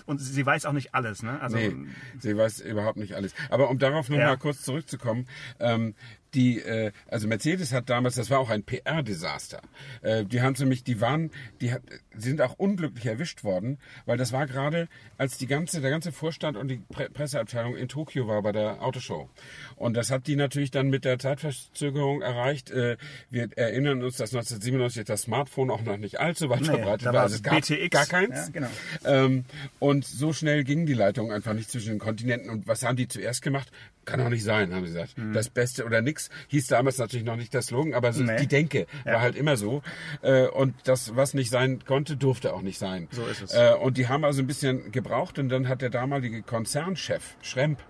[0.07, 1.23] und sie weiß auch nicht alles.
[1.23, 1.41] Ne?
[1.41, 1.75] Also, Nee,
[2.19, 3.35] sie weiß überhaupt nicht alles.
[3.51, 4.27] Aber um darauf noch Ja.
[4.29, 5.27] mal kurz zurückzukommen,
[5.61, 5.95] ähm,
[6.35, 9.61] die, äh, also Mercedes hat damals, das war auch ein PR-Desaster.
[10.03, 11.75] Äh, die haben nämlich, die waren, die
[12.17, 16.57] sind auch unglücklich erwischt worden, weil das war gerade, als die ganze, der ganze Vorstand
[16.57, 19.29] und die Pre Presseabteilung in Tokio war bei der Autoshow.
[19.77, 22.71] Und das hat die natürlich dann mit der Zeitverzögerung erreicht.
[22.71, 22.97] Äh,
[23.31, 27.15] wir erinnern uns, dass 1997 das Smartphone auch noch nicht allzu weit Nee, verbreitet war.
[27.15, 27.91] war Also es gab BTX.
[27.91, 28.35] gar keins.
[28.37, 28.69] Ja, genau.
[29.05, 29.45] Ähm,
[29.79, 32.51] und so schnell gingen die Leitungen einfach nicht zwischen den Kontinenten.
[32.51, 33.71] Und was haben die zuerst gemacht?
[34.07, 35.17] Kann auch nicht sein, haben sie gesagt.
[35.35, 38.27] Das Beste oder nix hieß damals natürlich noch nicht das Slogan, aber so Mhm.
[38.29, 38.37] Nee.
[38.37, 39.15] die Denke Ja.
[39.15, 39.83] war halt immer so.
[40.23, 43.09] Äh, und das, was nicht sein konnte, durfte auch nicht sein.
[43.11, 43.53] So ist es.
[43.55, 47.83] Äh, und die haben also ein bisschen gebraucht und dann hat der damalige Konzernchef Schremp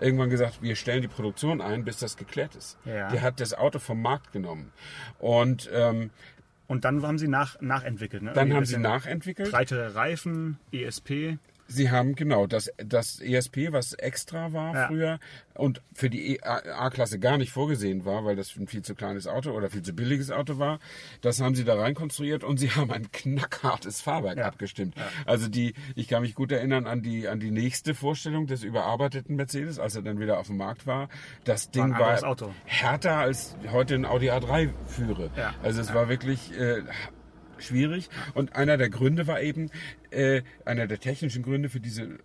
[0.00, 2.76] irgendwann gesagt, wir stellen die Produktion ein, bis das geklärt ist.
[2.84, 3.08] Ja.
[3.10, 4.72] Der hat das Auto vom Markt genommen.
[5.18, 6.10] Und ähm,
[6.66, 8.22] Und dann haben sie nach, nachentwickelt.
[8.22, 8.32] Ne?
[8.32, 9.50] dann Irgendwie haben sie nachentwickelt.
[9.50, 11.38] Breitere Reifen, ESP.
[11.72, 14.86] Sie haben genau das, das ESP, was extra war Ja.
[14.88, 15.18] früher
[15.54, 19.28] und für die E- A-Klasse gar nicht vorgesehen war, weil das ein viel zu kleines
[19.28, 20.80] Auto oder viel zu billiges Auto war.
[21.20, 24.46] Das haben sie da rein konstruiert und sie haben ein knackhartes Fahrwerk Ja.
[24.46, 24.94] abgestimmt.
[25.26, 29.36] Also die, ich kann mich gut erinnern an die an die nächste Vorstellung des überarbeiteten
[29.36, 31.08] Mercedes, als er dann wieder auf dem Markt war.
[31.44, 32.52] Das Ding war, Auto.
[32.64, 35.30] härter als heute ein Audi A3 führe.
[35.36, 35.54] Ja.
[35.62, 36.82] Also es war wirklich äh,
[37.60, 38.08] schwierig.
[38.34, 39.70] Und einer der Gründe war eben,
[40.10, 42.18] äh, einer der technischen Gründe für diese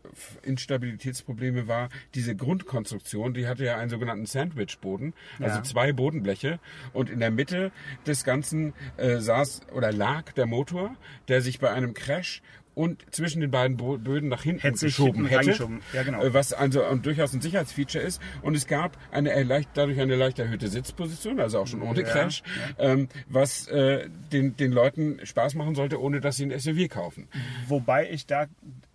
[0.43, 3.33] Instabilitätsprobleme war diese Grundkonstruktion.
[3.33, 5.63] Die hatte ja einen sogenannten Sandwich-Boden, also Ja.
[5.63, 6.59] zwei Bodenbleche.
[6.93, 7.71] Und in der Mitte
[8.07, 10.95] des Ganzen äh, saß oder lag der Motor,
[11.27, 12.41] der sich bei einem Crash
[12.75, 15.67] und zwischen den beiden Böden nach hinten Hätte geschoben hinten hätte.
[15.93, 16.23] Ja, genau.
[16.23, 18.21] äh, was also durchaus ein Sicherheitsfeature ist.
[18.41, 22.07] Und es gab eine erleicht, dadurch eine leicht erhöhte Sitzposition, also auch schon ohne Ja,
[22.07, 22.43] Crash,
[22.77, 27.27] ähm, was äh, den, den Leuten Spaß machen sollte, ohne dass sie ein SUV kaufen.
[27.67, 28.47] Wobei ich da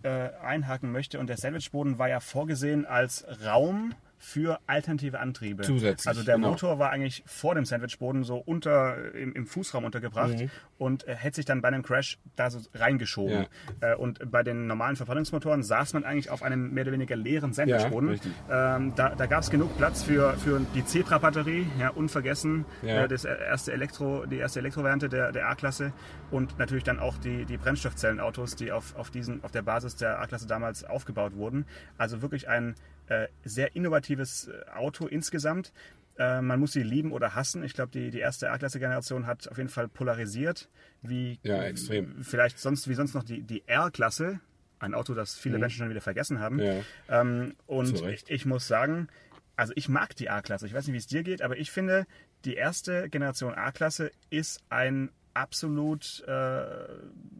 [0.03, 5.63] äh, einhaken möchte und der Sandwichboden war ja vorgesehen als Raum für alternative Antriebe.
[5.63, 6.51] Zusätzlich, Also der genau.
[6.51, 10.49] Motor war eigentlich vor dem Sandwichboden so unter im, im Fußraum untergebracht Mhm.
[10.77, 13.47] und äh, hätte sich dann bei einem Crash da so reingeschoben.
[13.79, 17.51] Äh, und bei den normalen Verbrennungsmotoren saß man eigentlich auf einem mehr oder weniger leeren
[17.53, 18.09] Sandwichboden.
[18.09, 18.31] richtig.
[18.51, 23.05] ähm, da da gab es genug Platz für, für die Zebra-Batterie, ja, unvergessen, Ja.
[23.05, 25.93] äh, das erste Elektro, die erste Elektrovariante der, der A-Klasse
[26.29, 30.19] und natürlich dann auch die, die Brennstoffzellenautos, die auf, auf, diesen, auf der Basis der
[30.21, 31.65] A-Klasse damals aufgebaut wurden.
[31.97, 33.00] Also wirklich ein äh,
[33.43, 35.73] sehr innovatives äh, Auto insgesamt.
[36.17, 37.63] Äh, man muss sie lieben oder hassen.
[37.63, 40.69] Ich glaube, die, die erste A-Klasse-Generation hat auf jeden Fall polarisiert,
[41.01, 42.23] wie Ja, extrem.
[42.23, 44.39] vielleicht sonst wie sonst noch die, die R-Klasse.
[44.79, 46.55] Ein Auto, das viele Menschen schon wieder vergessen haben.
[46.55, 46.61] Mhm.
[46.63, 46.81] Ja.
[47.09, 48.29] Ähm, und Recht.
[48.29, 49.07] ich muss sagen,
[49.55, 50.65] also ich mag die A-Klasse.
[50.65, 52.07] Ich weiß nicht, wie es dir geht, aber ich finde,
[52.45, 56.63] die erste Generation A-Klasse ist ein absolut äh,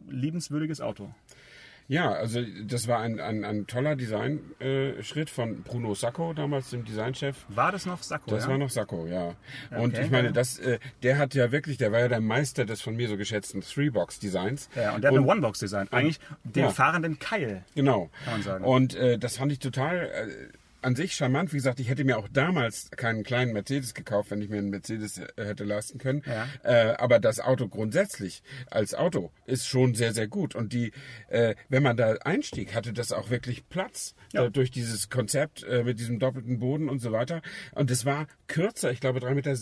[0.08, 1.12] liebenswürdiges Auto.
[1.88, 6.84] Ja, also das war ein, ein, ein toller Designschritt äh, von Bruno Sacco, damals dem
[6.84, 7.44] Designchef.
[7.48, 8.30] War das noch Sakko?
[8.30, 8.50] Das ja?
[8.50, 9.34] war noch Sacco, ja.
[9.70, 10.04] Und okay.
[10.04, 12.96] ich meine, das, äh, der hat ja wirklich, der war ja der Meister des von
[12.96, 14.68] mir so geschätzten Three-Box-Designs.
[14.74, 15.88] Ja, und der hat eine One-Box-Design.
[15.90, 16.70] Eigentlich den Ja.
[16.70, 17.64] fahrenden Keil.
[17.74, 18.10] Genau.
[18.24, 18.64] Kann man sagen.
[18.64, 20.28] Und äh, das fand ich total äh,
[20.82, 21.52] an sich charmant.
[21.52, 24.70] Wie gesagt, ich hätte mir auch damals keinen kleinen Mercedes gekauft, wenn ich mir einen
[24.70, 26.22] Mercedes äh, hätte leisten können.
[26.26, 26.48] Ja.
[26.62, 30.54] Äh, aber das Auto grundsätzlich als Auto ist schon sehr, sehr gut.
[30.54, 30.92] Und die,
[31.28, 34.44] äh, wenn man da einstieg, hatte das auch wirklich Platz Ja.
[34.46, 37.42] äh, durch dieses Konzept äh, mit diesem doppelten Boden und so weiter.
[37.72, 39.56] Und es war kürzer, ich glaube 3,60 Meter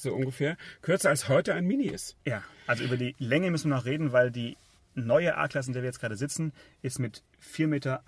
[0.00, 2.16] so ungefähr, kürzer als heute ein Mini ist.
[2.24, 4.56] Ja, also über die Länge müssen wir noch reden, weil die
[4.94, 8.02] neue A-Klasse, in der wir jetzt gerade sitzen, ist mit 4,41 Meter.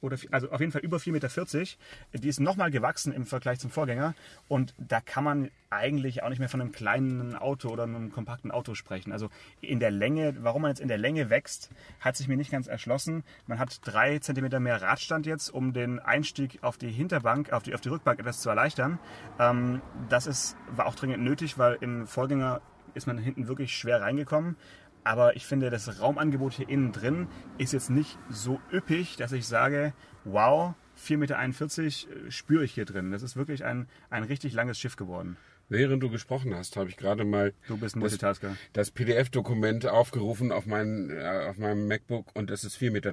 [0.00, 2.18] Oder, also auf jeden Fall über 4,40 Meter.
[2.20, 4.14] Die ist nochmal gewachsen im Vergleich zum Vorgänger.
[4.46, 8.50] Und da kann man eigentlich auch nicht mehr von einem kleinen Auto oder einem kompakten
[8.50, 9.12] Auto sprechen.
[9.12, 9.28] Also
[9.60, 12.68] in der Länge, warum man jetzt in der Länge wächst, hat sich mir nicht ganz
[12.68, 13.24] erschlossen.
[13.46, 17.74] Man hat drei Zentimeter mehr Radstand jetzt, um den Einstieg auf die Hinterbank, auf die,
[17.74, 18.98] auf die Rückbank etwas zu erleichtern.
[19.38, 22.62] Ähm, das ist, war auch dringend nötig, weil im Vorgänger
[22.94, 24.56] ist man hinten wirklich schwer reingekommen.
[25.04, 29.46] Aber ich finde, das Raumangebot hier innen drin ist jetzt nicht so üppig, dass ich
[29.46, 29.92] sage,
[30.24, 33.10] wow, 4,41 Meter äh, spüre ich hier drin.
[33.10, 35.36] Das ist wirklich ein, ein richtig langes Schiff geworden.
[35.70, 38.38] Während du gesprochen hast, habe ich gerade mal das,
[38.72, 43.12] das PDF-Dokument aufgerufen auf, mein, äh, auf meinem MacBook und es ist 4,53 Meter.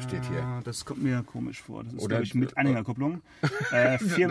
[0.00, 0.42] Steht hier.
[0.42, 1.84] Ah, das kommt mir komisch vor.
[1.84, 3.20] Das ist, Oder- glaube ich, mit Anhängerkupplung.
[3.70, 4.28] Äh, 4,41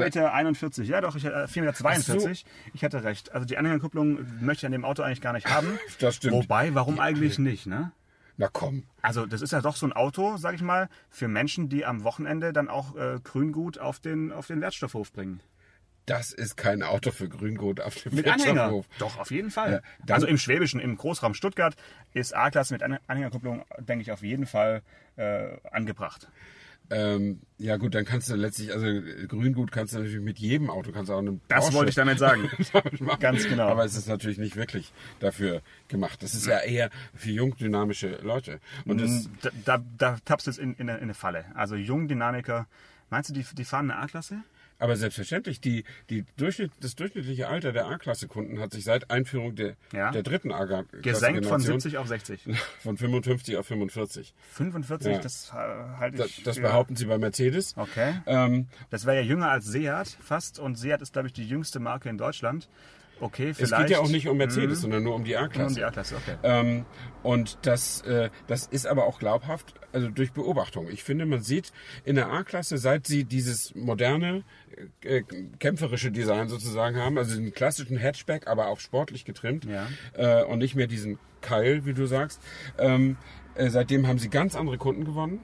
[0.79, 0.83] Meter.
[0.83, 2.31] Ja, doch, ich, äh, 4,42 Meter.
[2.73, 3.31] Ich hatte recht.
[3.33, 5.77] Also die Anhängerkupplung möchte ich an dem Auto eigentlich gar nicht haben.
[5.99, 6.33] Das stimmt.
[6.33, 7.91] Wobei, warum eigentlich nicht, ne?
[8.37, 8.83] Na komm.
[9.01, 12.03] Also das ist ja doch so ein Auto, sag ich mal, für Menschen, die am
[12.03, 15.39] Wochenende dann auch äh, Grüngut auf den, auf den Wertstoffhof bringen.
[16.07, 18.71] Das ist kein Auto für Grüngut auf dem Mit Anhänger.
[18.71, 18.85] Wirtschaftshof.
[18.97, 19.83] Doch, auf jeden Fall.
[20.07, 21.75] Ja, also im Schwäbischen, im Großraum Stuttgart
[22.13, 24.83] ist A-Klasse mit Anhängerkupplung, denke ich, auf jeden Fall
[25.17, 26.29] äh, angebracht.
[26.89, 28.85] Ähm, ja gut, dann kannst du letztlich, also
[29.27, 31.95] Grüngut kannst du natürlich mit jedem Auto, kannst du auch einem Das Porsche wollte ich
[31.95, 32.49] damit sagen.
[32.71, 33.19] damit.
[33.19, 33.67] Ganz genau.
[33.67, 36.23] Aber es ist natürlich nicht wirklich dafür gemacht.
[36.23, 38.61] Das ist ja eher für jung dynamische Leute.
[38.85, 41.43] Und das, Da, da, da tappst du jetzt in, in, eine, in eine Falle.
[41.53, 42.67] Also Jungdynamiker,
[43.09, 44.43] meinst du, die, die fahren eine A-Klasse?
[44.79, 49.75] Aber selbstverständlich, die, die Durchschnitt, das durchschnittliche Alter der A-Klasse-Kunden hat sich seit Einführung der,
[49.93, 50.11] Ja.
[50.11, 52.41] der dritten A-Klasse Gesenkt von 70 auf 60.
[52.83, 54.33] von 55 auf 45.
[54.53, 55.19] 45, Ja.
[55.19, 56.43] das äh, halte Das, ich.
[56.43, 57.75] das für- behaupten sie bei Mercedes.
[57.77, 58.15] Okay.
[58.25, 61.79] Ähm, Das wäre ja jünger als Seat fast und Seat ist, glaube ich, die jüngste
[61.79, 62.69] Marke in Deutschland.
[63.19, 63.77] Okay, es vielleicht.
[63.87, 65.69] geht ja auch nicht um Mercedes, sondern nur um die A-Klasse.
[65.69, 66.35] um die A-Klasse, okay.
[66.43, 66.85] Ähm,
[67.23, 70.87] und das, äh, das ist aber auch glaubhaft, also durch Beobachtung.
[70.89, 71.71] Ich finde, man sieht
[72.05, 74.43] in der A-Klasse, seit sie dieses moderne,
[75.03, 75.23] äh,
[75.59, 79.87] kämpferische Design sozusagen haben, also den klassischen Hatchback, aber auch sportlich getrimmt Ja.
[80.13, 82.41] äh, und nicht mehr diesen Keil, wie du sagst,
[82.77, 83.17] ähm,
[83.55, 85.39] äh, seitdem haben sie ganz andere Kunden gewonnen.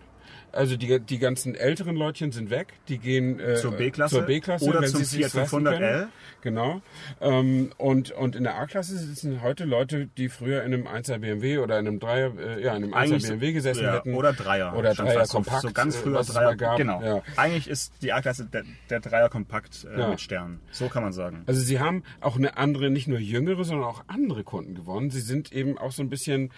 [0.53, 4.65] Also die, die ganzen älteren Leutchen sind weg, die gehen äh, Zur B-Klasse zur B-Klasse
[4.65, 5.77] oder wenn zum Fiat leisten 500L.
[5.79, 6.07] können.
[6.41, 6.81] Genau.
[7.21, 11.57] Ähm, und, und in der A-Klasse sitzen heute Leute, die früher in einem 1er BMW
[11.57, 14.13] oder in einem 3er, äh, ja, in einem 1er Eigentlich so- BMW gesessen ja, hätten.
[14.13, 14.75] Oder Dreier.
[14.77, 15.61] Oder Schon Dreier fast so- Kompakt.
[15.63, 16.45] So ganz äh, früher was es Dreier.
[16.49, 16.77] mal gab.
[16.77, 17.01] Genau.
[17.01, 17.21] Ja.
[17.35, 20.07] Eigentlich ist die A-Klasse der, der Dreier Kompakt äh, Ja.
[20.09, 20.59] mit Sternen.
[20.71, 21.41] So kann man sagen.
[21.47, 25.09] Also sie haben auch eine andere, nicht nur jüngere, sondern auch andere Kunden gewonnen.
[25.09, 26.51] Sie sind eben auch so ein bisschen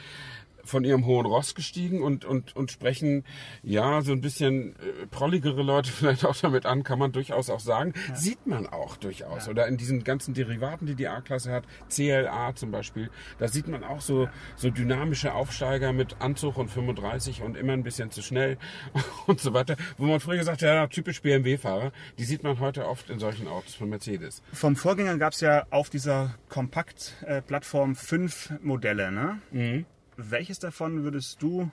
[0.65, 3.23] von ihrem hohen Ross gestiegen und, und, und sprechen
[3.63, 7.59] ja so ein bisschen äh, prolligere Leute vielleicht auch damit an, kann man durchaus auch
[7.59, 7.93] sagen.
[8.13, 9.47] Sieht man auch durchaus.
[9.47, 13.83] Oder in diesen ganzen Derivaten, die die A-Klasse hat, CLA zum Beispiel, da sieht man
[13.83, 18.57] auch so, so dynamische Aufsteiger mit Anzug und 35 und immer ein bisschen zu schnell
[19.27, 19.75] und so weiter.
[19.97, 23.47] Wo man früher gesagt hat, ja, typisch BMW-Fahrer, die sieht man heute oft in solchen
[23.47, 24.41] Autos von Mercedes.
[24.53, 29.11] Vom Vorgänger gab es ja auf dieser Kompakt-Plattform fünf Modelle.
[29.11, 29.39] Ne?
[29.51, 29.85] Mhm.
[30.17, 31.69] Welches davon würdest du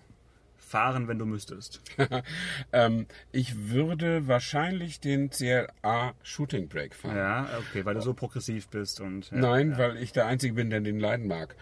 [0.56, 1.82] fahren, wenn du müsstest?
[2.72, 7.16] ähm, ich würde wahrscheinlich den CLA Shooting Brake fahren.
[7.16, 9.30] Ja, okay, weil du so progressiv bist und.
[9.30, 9.38] Ja.
[9.38, 11.56] Nein, weil ich der Einzige bin, der den leiden mag.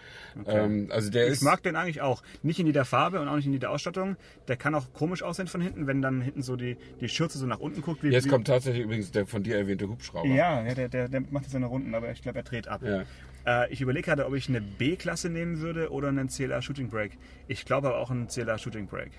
[0.45, 1.41] Ähm, also der Ich ist.
[1.41, 2.23] mag den eigentlich auch.
[2.41, 4.15] Nicht in jeder Farbe und auch nicht in jeder Ausstattung.
[4.47, 7.45] Der kann auch komisch aussehen von hinten, wenn dann hinten so die, die Schürze so
[7.45, 8.03] nach unten guckt.
[8.03, 10.27] Wie, Jetzt wie, kommt tatsächlich übrigens der von dir erwähnte Hubschrauber.
[10.29, 12.81] Ja, ja der, der, der macht jetzt seine Runden, aber ich glaube, er dreht ab.
[12.83, 13.03] Ja.
[13.45, 17.17] Äh, ich überlege gerade, ob ich eine B-Klasse nehmen würde oder einen CLA Shooting Brake.
[17.47, 19.11] Ich glaube aber auch einen CLA Shooting Brake.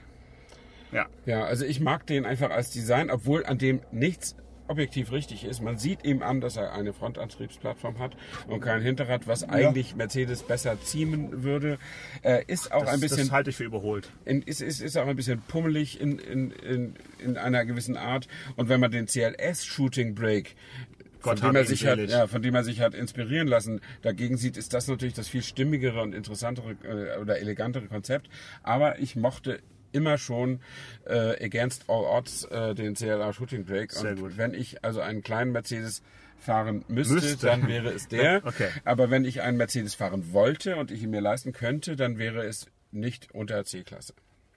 [0.93, 1.07] Ja.
[1.27, 4.37] Ja, also ich mag den einfach als Design, obwohl an dem nichts
[4.69, 5.61] objektiv richtig ist.
[5.61, 10.45] Man sieht ihm an, dass er eine Frontantriebsplattform hat und kein Hinterrad, was eigentlich Mercedes
[10.45, 11.79] besser ziehen würde.
[12.23, 14.11] Er ist auch Das, ein bisschen das halte ich für überholt.
[14.25, 18.29] in, ist, ist, ist auch ein bisschen pummelig in, in, in, in einer gewissen Art.
[18.57, 20.51] Und wenn man den CLS Shooting Brake
[21.23, 24.37] von Gott dem, er sich hat, ja, von dem er sich hat inspirieren lassen, dagegen
[24.37, 28.29] sieht, ist das natürlich das viel stimmigere und interessantere äh, oder elegantere Konzept.
[28.63, 29.61] Aber ich mochte
[29.93, 30.61] immer schon
[31.07, 33.95] äh, against all odds äh, den CLA Shooting Brake.
[33.95, 34.37] Sehr und gut.
[34.37, 36.03] wenn ich also einen kleinen Mercedes
[36.39, 37.47] fahren müsste, Müsste.
[37.47, 38.43] dann wäre es der.
[38.53, 38.69] Okay.
[38.85, 42.45] Aber wenn ich einen Mercedes fahren wollte und ich ihn mir leisten könnte, dann wäre
[42.45, 44.15] es nicht unter C-Klasse.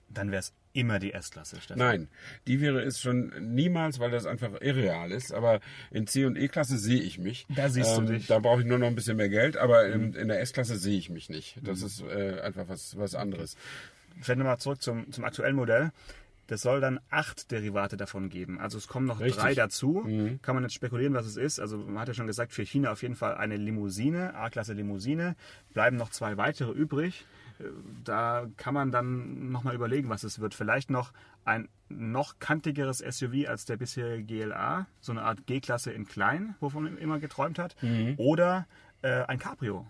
[0.10, 1.80] Dann wäre es immer die S-Klasse, Stefan.
[1.80, 2.08] Nein,
[2.48, 5.34] die wäre es schon niemals, weil das einfach irreal ist.
[5.34, 5.62] Aber
[5.92, 7.48] in C- und E-Klasse sehe ich mich.
[7.50, 8.28] Da siehst du ähm, dich.
[8.28, 10.98] Da brauche ich nur noch ein bisschen mehr Geld, aber in, in der S-Klasse sehe
[10.98, 11.58] ich mich nicht.
[11.64, 13.56] Das ist äh, einfach was, was anderes.
[14.22, 15.92] Vielleicht nochmal zurück zum, zum aktuellen Modell.
[16.48, 18.60] Das soll dann acht Derivate davon geben.
[18.60, 19.42] Also es kommen noch Richtig.
[19.42, 20.04] drei dazu.
[20.44, 21.60] Kann man jetzt spekulieren, was es ist.
[21.60, 25.36] Also man hat ja schon gesagt, für China auf jeden Fall eine Limousine, A-Klasse Limousine.
[25.74, 27.26] Bleiben noch zwei weitere übrig.
[28.04, 30.54] Da kann man dann nochmal überlegen, was es wird.
[30.54, 31.14] Vielleicht noch
[31.46, 34.88] ein noch kantigeres SUV als der bisherige GLA.
[35.00, 37.76] So eine Art G-Klasse in klein, wovon man immer geträumt hat.
[38.18, 38.68] Oder
[39.02, 39.86] äh, ein Cabrio.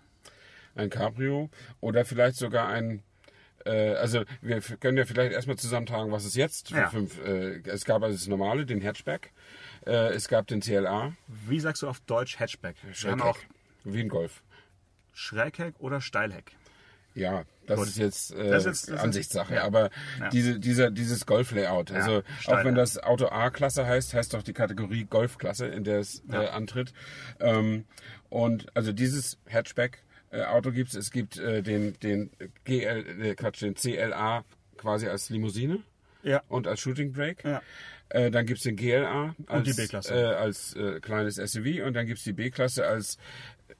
[0.74, 1.48] Ein Cabrio
[1.80, 3.02] oder vielleicht sogar ein
[3.64, 6.88] äh, also wir können ja vielleicht erstmal zusammentragen, was es jetzt für Ja.
[6.90, 7.18] fünf.
[7.24, 9.32] Äh, es gab also das normale, den Hatchback.
[9.86, 12.76] Äh, es gab den CLA, Wie sagst du auf Deutsch Hatchback?
[12.88, 13.48] Auch Schrägheck,
[13.84, 14.42] wie ein Golf.
[15.14, 16.52] Schrägheck oder Steilheck.
[17.14, 17.88] Ja, das Gut.
[17.88, 19.54] ist jetzt äh, Das ist- das ist- Ansichtssache.
[19.54, 19.64] ja.
[19.64, 20.28] Aber Ja.
[20.30, 22.80] diese, dieser, dieses Golf-Layout, also Steil, auch wenn ja.
[22.82, 26.92] das Auto A-Klasse heißt, heißt doch die Kategorie Golfklasse, in der es äh, antritt.
[27.40, 27.84] Ähm,
[28.28, 30.94] und also dieses Hatchback-Auto gibt es.
[30.96, 32.30] Es gibt äh, den, den
[32.64, 34.44] GL, äh, Quatsch, den CLA
[34.76, 35.80] quasi als Limousine
[36.22, 36.42] Ja.
[36.48, 37.48] und als Shooting Brake.
[37.48, 37.62] Ja.
[38.08, 42.32] Äh, dann gibt's den GLA als, äh, als äh, kleines SUV und dann gibt's die
[42.32, 43.18] B-Klasse als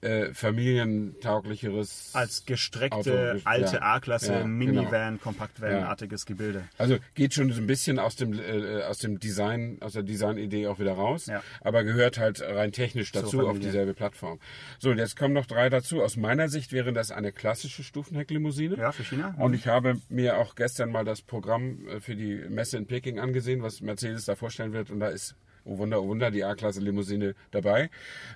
[0.02, 2.10] äh, familientauglicheres.
[2.14, 2.96] Als gestreckte
[3.34, 3.82] Auto, alte ja.
[3.82, 5.22] A-Klasse, Ja, Minivan, genau.
[5.22, 6.64] Kompaktvan-artiges Gebilde.
[6.78, 10.66] Also geht schon so ein bisschen aus dem äh, aus dem Design, aus der Designidee
[10.66, 11.42] auch wieder raus, Ja.
[11.60, 14.38] aber gehört halt rein technisch dazu auf dieselbe Plattform.
[14.78, 16.02] So, und jetzt kommen noch drei dazu.
[16.02, 18.76] Aus meiner Sicht wäre das eine klassische Stufenhecklimousine.
[18.76, 19.34] Ja, für China.
[19.38, 23.18] Und ich habe mir auch gestern mal das Programm äh, für die Messe in Peking
[23.18, 24.90] angesehen, was Mercedes da vorstellen wird.
[24.90, 27.90] Und da ist, oh Wunder, oh Wunder, die A-Klasse Limousine dabei.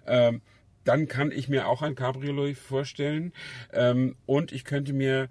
[0.06, 0.40] Ähm,
[0.84, 3.32] dann kann ich mir auch ein Cabriolet vorstellen.
[3.72, 5.28] Ähm, und ich könnte mir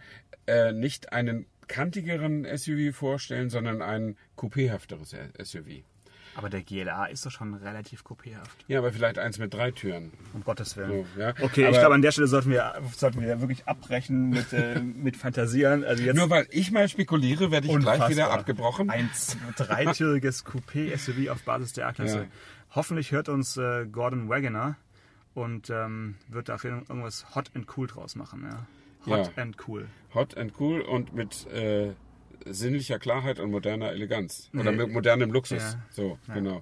[0.47, 5.83] äh, nicht einen kantigeren SUV vorstellen, sondern ein coupéhafteres SUV.
[6.35, 8.63] Aber der GLA ist doch schon relativ kopierhaft.
[8.67, 10.12] Ja, aber vielleicht eins mit drei Türen.
[10.33, 11.05] Um Gottes Willen.
[11.15, 11.33] So, ja.
[11.41, 14.79] Okay, Aber- ich glaube, an der Stelle sollten wir, sollten wir wirklich abbrechen mit, äh,
[14.79, 15.83] mit Fantasieren.
[15.83, 18.09] Also jetzt Nur weil ich mal spekuliere, werde ich gleich Unfassbar.
[18.09, 18.89] wieder abgebrochen.
[18.89, 19.09] Ein
[19.57, 22.19] dreitüriges Coupé-SUV auf Basis der A-Klasse.
[22.19, 22.25] Ja.
[22.71, 24.77] Hoffentlich hört uns äh, Gordon Wagoner
[25.39, 28.43] und ähm, wird dafür irgendwas hot and cool draus machen.
[28.49, 28.67] Ja.
[29.17, 29.41] Hot Ja.
[29.43, 29.88] and cool.
[30.13, 31.93] Hot and cool und mit äh,
[32.45, 34.49] sinnlicher Klarheit und moderner Eleganz.
[34.54, 34.78] Oder Nee.
[34.78, 35.62] mit modernem Luxus.
[35.73, 35.82] Ja.
[35.91, 36.62] So, genau.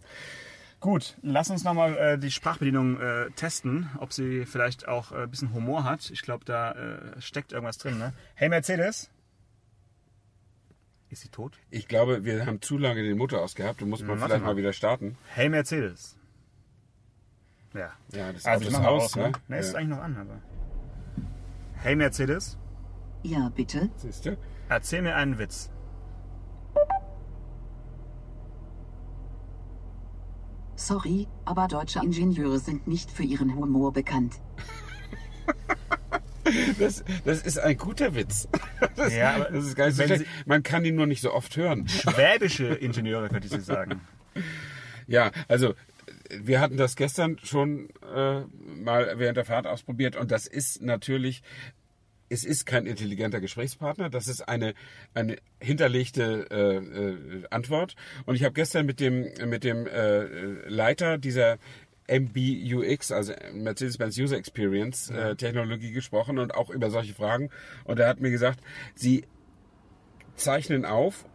[0.79, 5.29] Gut, lass uns nochmal äh, die Sprachbedienung äh, testen, ob sie vielleicht auch äh, ein
[5.31, 6.11] bisschen Humor hat.
[6.11, 7.97] Ich glaube, da äh, steckt irgendwas drin.
[7.97, 8.13] Ne?
[8.35, 9.09] Hey Mercedes.
[11.09, 11.57] Ist sie tot?
[11.71, 13.79] Ich glaube, wir haben zu lange den Motor ausgehabt.
[13.81, 14.51] Du musst mal warte vielleicht mal.
[14.53, 15.17] mal wieder starten.
[15.33, 16.16] Hey Mercedes.
[17.73, 17.91] Ja.
[18.13, 19.03] Ja, das Also Auto ich ist aus.
[19.03, 19.31] aus, ne?
[19.47, 19.59] ne?
[19.59, 19.79] Ist ja.
[19.79, 20.41] eigentlich noch an, aber.
[21.75, 22.57] Hey Mercedes,
[23.23, 23.89] Ja, bitte.
[23.97, 24.37] Siehst du?
[24.69, 25.69] erzähl mir einen Witz.
[30.75, 34.35] Sorry, aber deutsche Ingenieure sind nicht für ihren Humor bekannt.
[36.79, 38.47] Das, das ist ein guter Witz.
[38.95, 40.25] Das, Ja, aber das ist gar nicht so schlecht.
[40.45, 41.89] Man kann ihn nur nicht so oft hören.
[41.89, 43.99] Schwäbische Ingenieure, könnte ich Sie sagen.
[45.07, 45.73] Ja, also
[46.29, 51.41] wir hatten das gestern schon äh, mal während der Fahrt ausprobiert und das ist natürlich,
[52.29, 54.73] es ist kein intelligenter Gesprächspartner, das ist eine,
[55.13, 57.95] eine hinterlegte äh, äh, Antwort.
[58.25, 60.23] Und ich habe gestern mit dem, mit dem äh,
[60.67, 61.57] Leiter dieser
[62.09, 67.49] MBUX, also Mercedes-Benz User Experience äh, Technologie gesprochen und auch über solche Fragen.
[67.83, 68.61] Und er hat mir gesagt,
[68.95, 69.25] sie
[70.35, 71.25] zeichnen auf,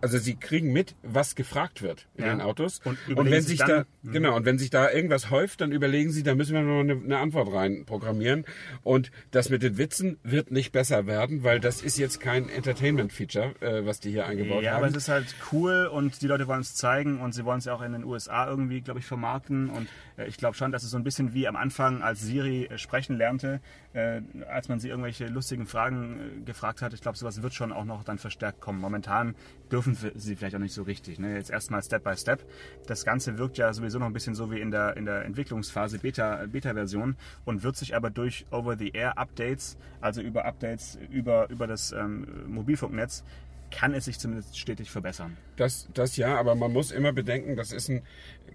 [0.00, 2.30] also sie kriegen mit, was gefragt wird in Ja.
[2.30, 2.80] den Autos.
[2.84, 3.68] Und Und, wenn sich dann-
[4.04, 6.80] da genau und wenn sich da irgendwas häuft, dann überlegen sie, da müssen wir noch
[6.80, 8.44] eine, eine Antwort rein programmieren.
[8.84, 13.54] Und das mit den Witzen wird nicht besser werden, weil das ist jetzt kein Entertainment-Feature,
[13.60, 14.78] äh, was die hier eingebaut Ja, haben.
[14.78, 17.64] aber es ist halt cool und die Leute wollen es zeigen und sie wollen es
[17.64, 19.68] ja auch in den USA irgendwie, glaube ich, vermarkten.
[19.70, 22.68] Und äh, ich glaube schon, dass es so ein bisschen wie am Anfang, als Siri
[22.76, 23.60] sprechen lernte,
[23.98, 26.92] äh, als man sie irgendwelche lustigen Fragen äh, gefragt hat.
[26.94, 28.80] Ich glaube, sowas wird schon auch noch dann verstärkt kommen.
[28.80, 29.34] Momentan
[29.72, 31.18] dürfen sie vielleicht auch nicht so richtig.
[31.18, 31.34] Ne?
[31.34, 32.44] Jetzt erstmal Step by Step.
[32.86, 35.98] Das Ganze wirkt ja sowieso noch ein bisschen so wie in der, in der Entwicklungsphase
[35.98, 42.26] Beta- Beta-Version und wird sich aber durch Over-the-Air-Updates, also über Updates über, über das ähm,
[42.46, 43.24] Mobilfunknetz,
[43.70, 45.36] kann es sich zumindest stetig verbessern.
[45.56, 48.02] Das, das ja, aber man muss immer bedenken, das ist ein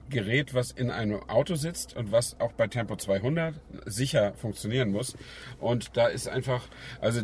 [0.09, 5.15] Gerät, was in einem Auto sitzt und was auch bei Tempo 200 sicher funktionieren muss.
[5.59, 6.67] Und da ist einfach,
[7.01, 7.21] also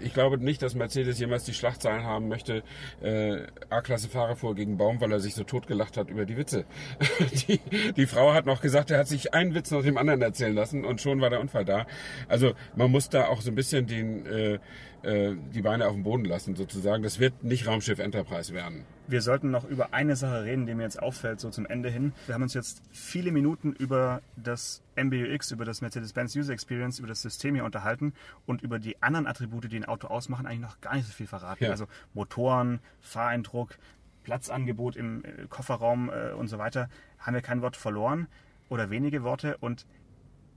[0.00, 2.62] ich glaube nicht, dass Mercedes jemals die Schlagzeilen haben möchte,
[3.02, 6.64] äh, A-Klasse-Fahrer fuhr gegen Baum, weil er sich so totgelacht hat über die Witze.
[7.48, 7.60] Die,
[7.96, 10.84] die Frau hat noch gesagt, er hat sich einen Witz nach dem anderen erzählen lassen
[10.84, 11.86] und schon war der Unfall da.
[12.28, 14.58] Also man muss da auch so ein bisschen den, äh,
[15.02, 17.02] äh, die Beine auf dem Boden lassen sozusagen.
[17.02, 18.84] Das wird nicht Raumschiff Enterprise werden.
[19.06, 22.12] Wir sollten noch über eine Sache reden, die mir jetzt auffällt, so zum Ende hin.
[22.26, 27.08] Wir haben uns jetzt viele Minuten über das MBUX, über das Mercedes-Benz User Experience, über
[27.08, 28.12] das System hier unterhalten
[28.46, 31.26] und über die anderen Attribute, die ein Auto ausmachen, eigentlich noch gar nicht so viel
[31.26, 31.64] verraten.
[31.64, 31.70] Ja.
[31.70, 33.78] Also Motoren, Fahreindruck,
[34.22, 38.28] Platzangebot im äh, Kofferraum äh, und so weiter, haben wir kein Wort verloren
[38.68, 39.86] oder wenige Worte und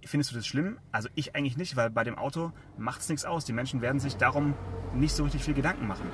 [0.06, 0.78] Findest du das schlimm?
[0.92, 3.46] Also ich eigentlich nicht, weil bei dem Auto macht es nichts aus.
[3.46, 4.54] Die Menschen werden sich darum
[4.94, 6.06] nicht so richtig viel Gedanken machen.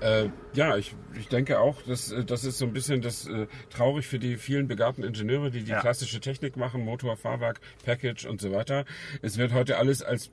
[0.00, 3.48] Äh, ja, ich, ich denke auch, dass, äh, das ist so ein bisschen das äh,
[3.68, 5.80] traurig für die vielen begabten Ingenieure, die die Ja.
[5.80, 8.84] klassische Technik machen, Motor, Fahrwerk, Package und so weiter.
[9.22, 10.30] Es wird heute alles als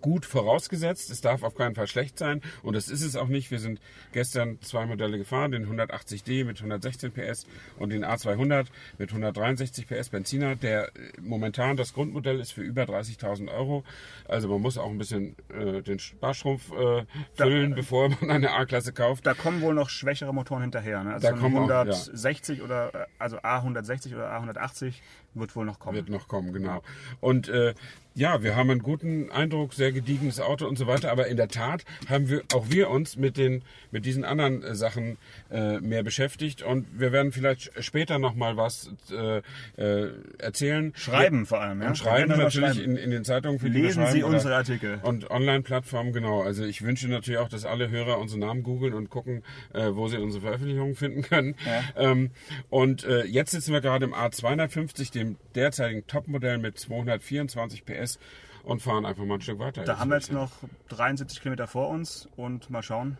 [0.00, 1.10] gut vorausgesetzt.
[1.10, 3.50] Es darf auf keinen Fall schlecht sein und das ist es auch nicht.
[3.50, 3.80] Wir sind
[4.12, 7.46] gestern zwei Modelle gefahren, den 180D mit 116 PS
[7.78, 8.66] und den A200
[8.98, 10.56] mit 163 PS Benziner.
[10.56, 13.84] Der äh, momentan das Grundmodell ist für über 30.000 Euro.
[14.26, 18.92] Also man muss auch ein bisschen äh, den Sparstrumpf äh, füllen, bevor man eine A-Klasse
[18.92, 19.26] kauft.
[19.26, 21.04] Da kommen wohl noch schwächere Motoren hinterher.
[21.04, 21.14] Ne?
[21.14, 21.80] Also Da kommen auch, ja.
[21.80, 24.94] 160 oder äh, also A160 oder A180
[25.34, 25.96] wird wohl noch kommen.
[25.96, 26.82] Wird noch kommen, genau.
[27.20, 27.74] Und äh,
[28.18, 31.12] ja, wir haben einen guten Eindruck, sehr gediegenes Auto und so weiter.
[31.12, 33.62] Aber in der Tat haben wir auch wir uns mit den
[33.92, 35.18] mit diesen anderen äh, Sachen
[35.52, 39.40] äh, mehr beschäftigt und wir werden vielleicht später noch mal was äh,
[39.76, 40.92] äh, erzählen.
[40.96, 41.88] Schreiben vor allem, ja.
[41.88, 42.90] Und schreiben natürlich schreiben.
[42.90, 43.60] In, in den Zeitungen.
[43.60, 44.98] Für Lesen Sie unsere Artikel.
[45.02, 46.42] Und Online-Plattformen, genau.
[46.42, 50.08] Also ich wünsche natürlich auch, dass alle Hörer unsere Namen googeln und gucken, äh, wo
[50.08, 51.54] sie unsere Veröffentlichungen finden können.
[51.96, 52.30] Ähm,
[52.68, 58.18] und äh, jetzt sitzen wir gerade im A250, dem derzeitigen Topmodell mit 224 PS
[58.64, 59.84] und fahren einfach mal ein Stück weiter.
[59.84, 60.50] Da haben wir jetzt noch
[60.88, 63.18] 73 Kilometer vor uns und mal schauen,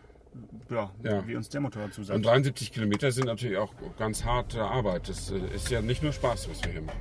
[0.69, 1.27] ja, Ja.
[1.27, 2.23] wie uns der Motor Und zusagt.
[2.25, 5.09] 73 Kilometer sind natürlich auch ganz harte Arbeit.
[5.09, 6.99] Das äh, ist ja nicht nur Spaß, was wir hier machen.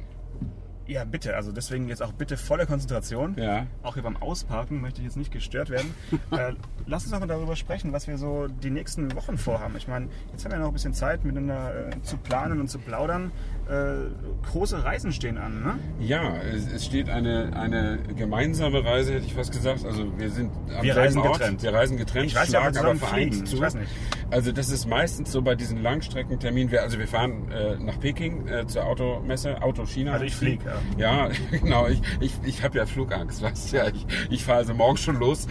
[0.88, 1.36] Ja, bitte.
[1.36, 3.34] Also deswegen jetzt auch bitte volle Konzentration.
[3.36, 3.66] Ja.
[3.82, 5.94] Auch hier beim Ausparken möchte ich jetzt nicht gestört werden.
[6.30, 6.54] äh,
[6.86, 9.76] lass uns doch mal darüber sprechen, was wir so die nächsten Wochen vorhaben.
[9.76, 12.78] Ich meine, jetzt haben wir noch ein bisschen Zeit, miteinander äh, zu planen und zu
[12.78, 13.30] plaudern.
[13.68, 14.08] Äh,
[14.50, 15.78] große Reisen stehen an, ne?
[16.00, 19.84] Ja, es, es steht eine, eine gemeinsame Reise, hätte ich fast gesagt.
[19.84, 21.34] Also wir sind am Wir reisen Ort.
[21.38, 21.62] getrennt.
[21.62, 23.46] Wir reisen getrennt, Ich weiß ja, aber vereint fliegen.
[23.46, 23.56] zu.
[23.56, 23.90] Ich weiß nicht.
[24.30, 26.70] Also das ist meistens so bei diesen Langstreckenterminen.
[26.70, 30.12] Wir, also wir fahren äh, nach Peking äh, zur Automesse, Autochina.
[30.12, 30.58] Also ich heißt die.
[30.96, 31.86] Ja, genau.
[31.88, 33.88] Ich, ich, ich habe ja Flugangst, weißt du ja.
[33.88, 35.46] Ich, ich fahre also morgen schon los.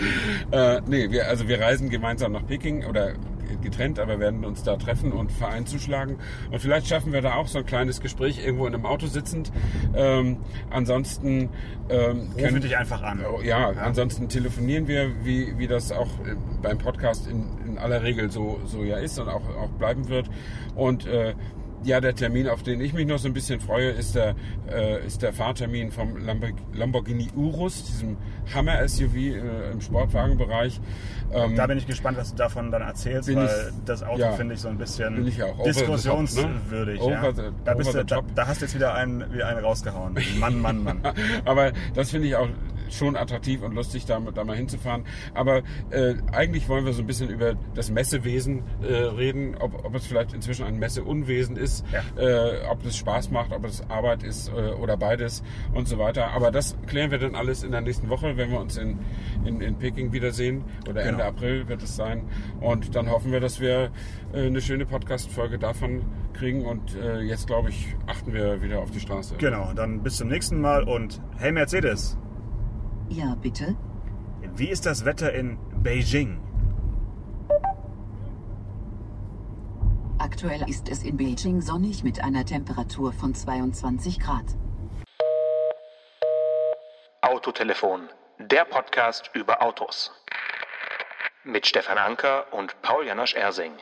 [0.52, 3.14] Äh, nee, wir, also wir reisen gemeinsam nach Peking oder
[3.62, 6.18] getrennt, aber werden uns da treffen und vereint zuschlagen.
[6.52, 9.52] Und vielleicht schaffen wir da auch so ein kleines Gespräch irgendwo in einem Auto sitzend.
[9.96, 10.38] Ähm,
[10.70, 11.50] ansonsten
[11.90, 13.24] ähm, Rufe dich einfach an.
[13.26, 18.04] Oh, ja, ansonsten telefonieren wir, wie, wie das auch äh, beim Podcast in, in aller
[18.04, 20.30] Regel so, so ja ist und auch, auch bleiben wird.
[20.76, 21.34] Und äh,
[21.88, 24.36] ja, der Termin, auf den ich mich noch so ein bisschen freue, ist der,
[24.70, 28.18] äh, ist der Fahrtermin vom Lamborg- Lamborghini Urus, diesem
[28.54, 30.80] Hammer-SUV äh, im Sportwagenbereich.
[31.34, 34.32] Ähm, Da bin ich gespannt, was du davon dann erzählst, weil ich- das Auto ja.
[34.34, 35.26] finde ich so ein bisschen
[35.66, 37.02] diskussionswürdig.
[37.02, 37.12] ne?
[37.12, 37.32] ja.
[37.32, 37.74] Da,
[38.04, 40.18] da, da hast du jetzt wieder einen, wieder einen rausgehauen.
[40.40, 41.00] Mann, Mann, Mann.
[41.46, 42.48] Aber das finde ich auch
[42.94, 45.04] schon attraktiv und lustig, da, da mal hinzufahren.
[45.34, 49.96] Aber äh, eigentlich wollen wir so ein bisschen über das Messewesen äh, reden, ob, ob
[49.96, 52.04] es vielleicht inzwischen ein Messeunwesen ist, Ja.
[52.22, 56.28] äh, ob es Spaß macht, ob es Arbeit ist äh, oder beides und so weiter.
[56.32, 59.00] Aber das klären wir dann alles in der nächsten Woche, wenn wir uns in,
[59.46, 60.64] in, in Peking wiedersehen.
[60.90, 61.30] Oder Ende Genau.
[61.30, 62.24] April wird es sein.
[62.62, 63.92] Und dann hoffen wir, dass wir
[64.34, 66.66] äh, eine schöne Podcast-Folge davon kriegen.
[66.66, 69.36] Und äh, jetzt, glaube ich, achten wir wieder auf die Straße.
[69.38, 72.18] Genau, dann bis zum nächsten Mal und hey Mercedes,
[73.10, 73.76] Ja, bitte?
[74.56, 76.42] wie ist das Wetter in Beijing?
[80.20, 84.46] Aktuell ist es in Beijing sonnig mit einer Temperatur von 22 Grad.
[87.22, 90.12] Autotelefon, der Podcast über Autos.
[91.44, 93.74] Mit Stefan Anker und Paul Janosch Ersing.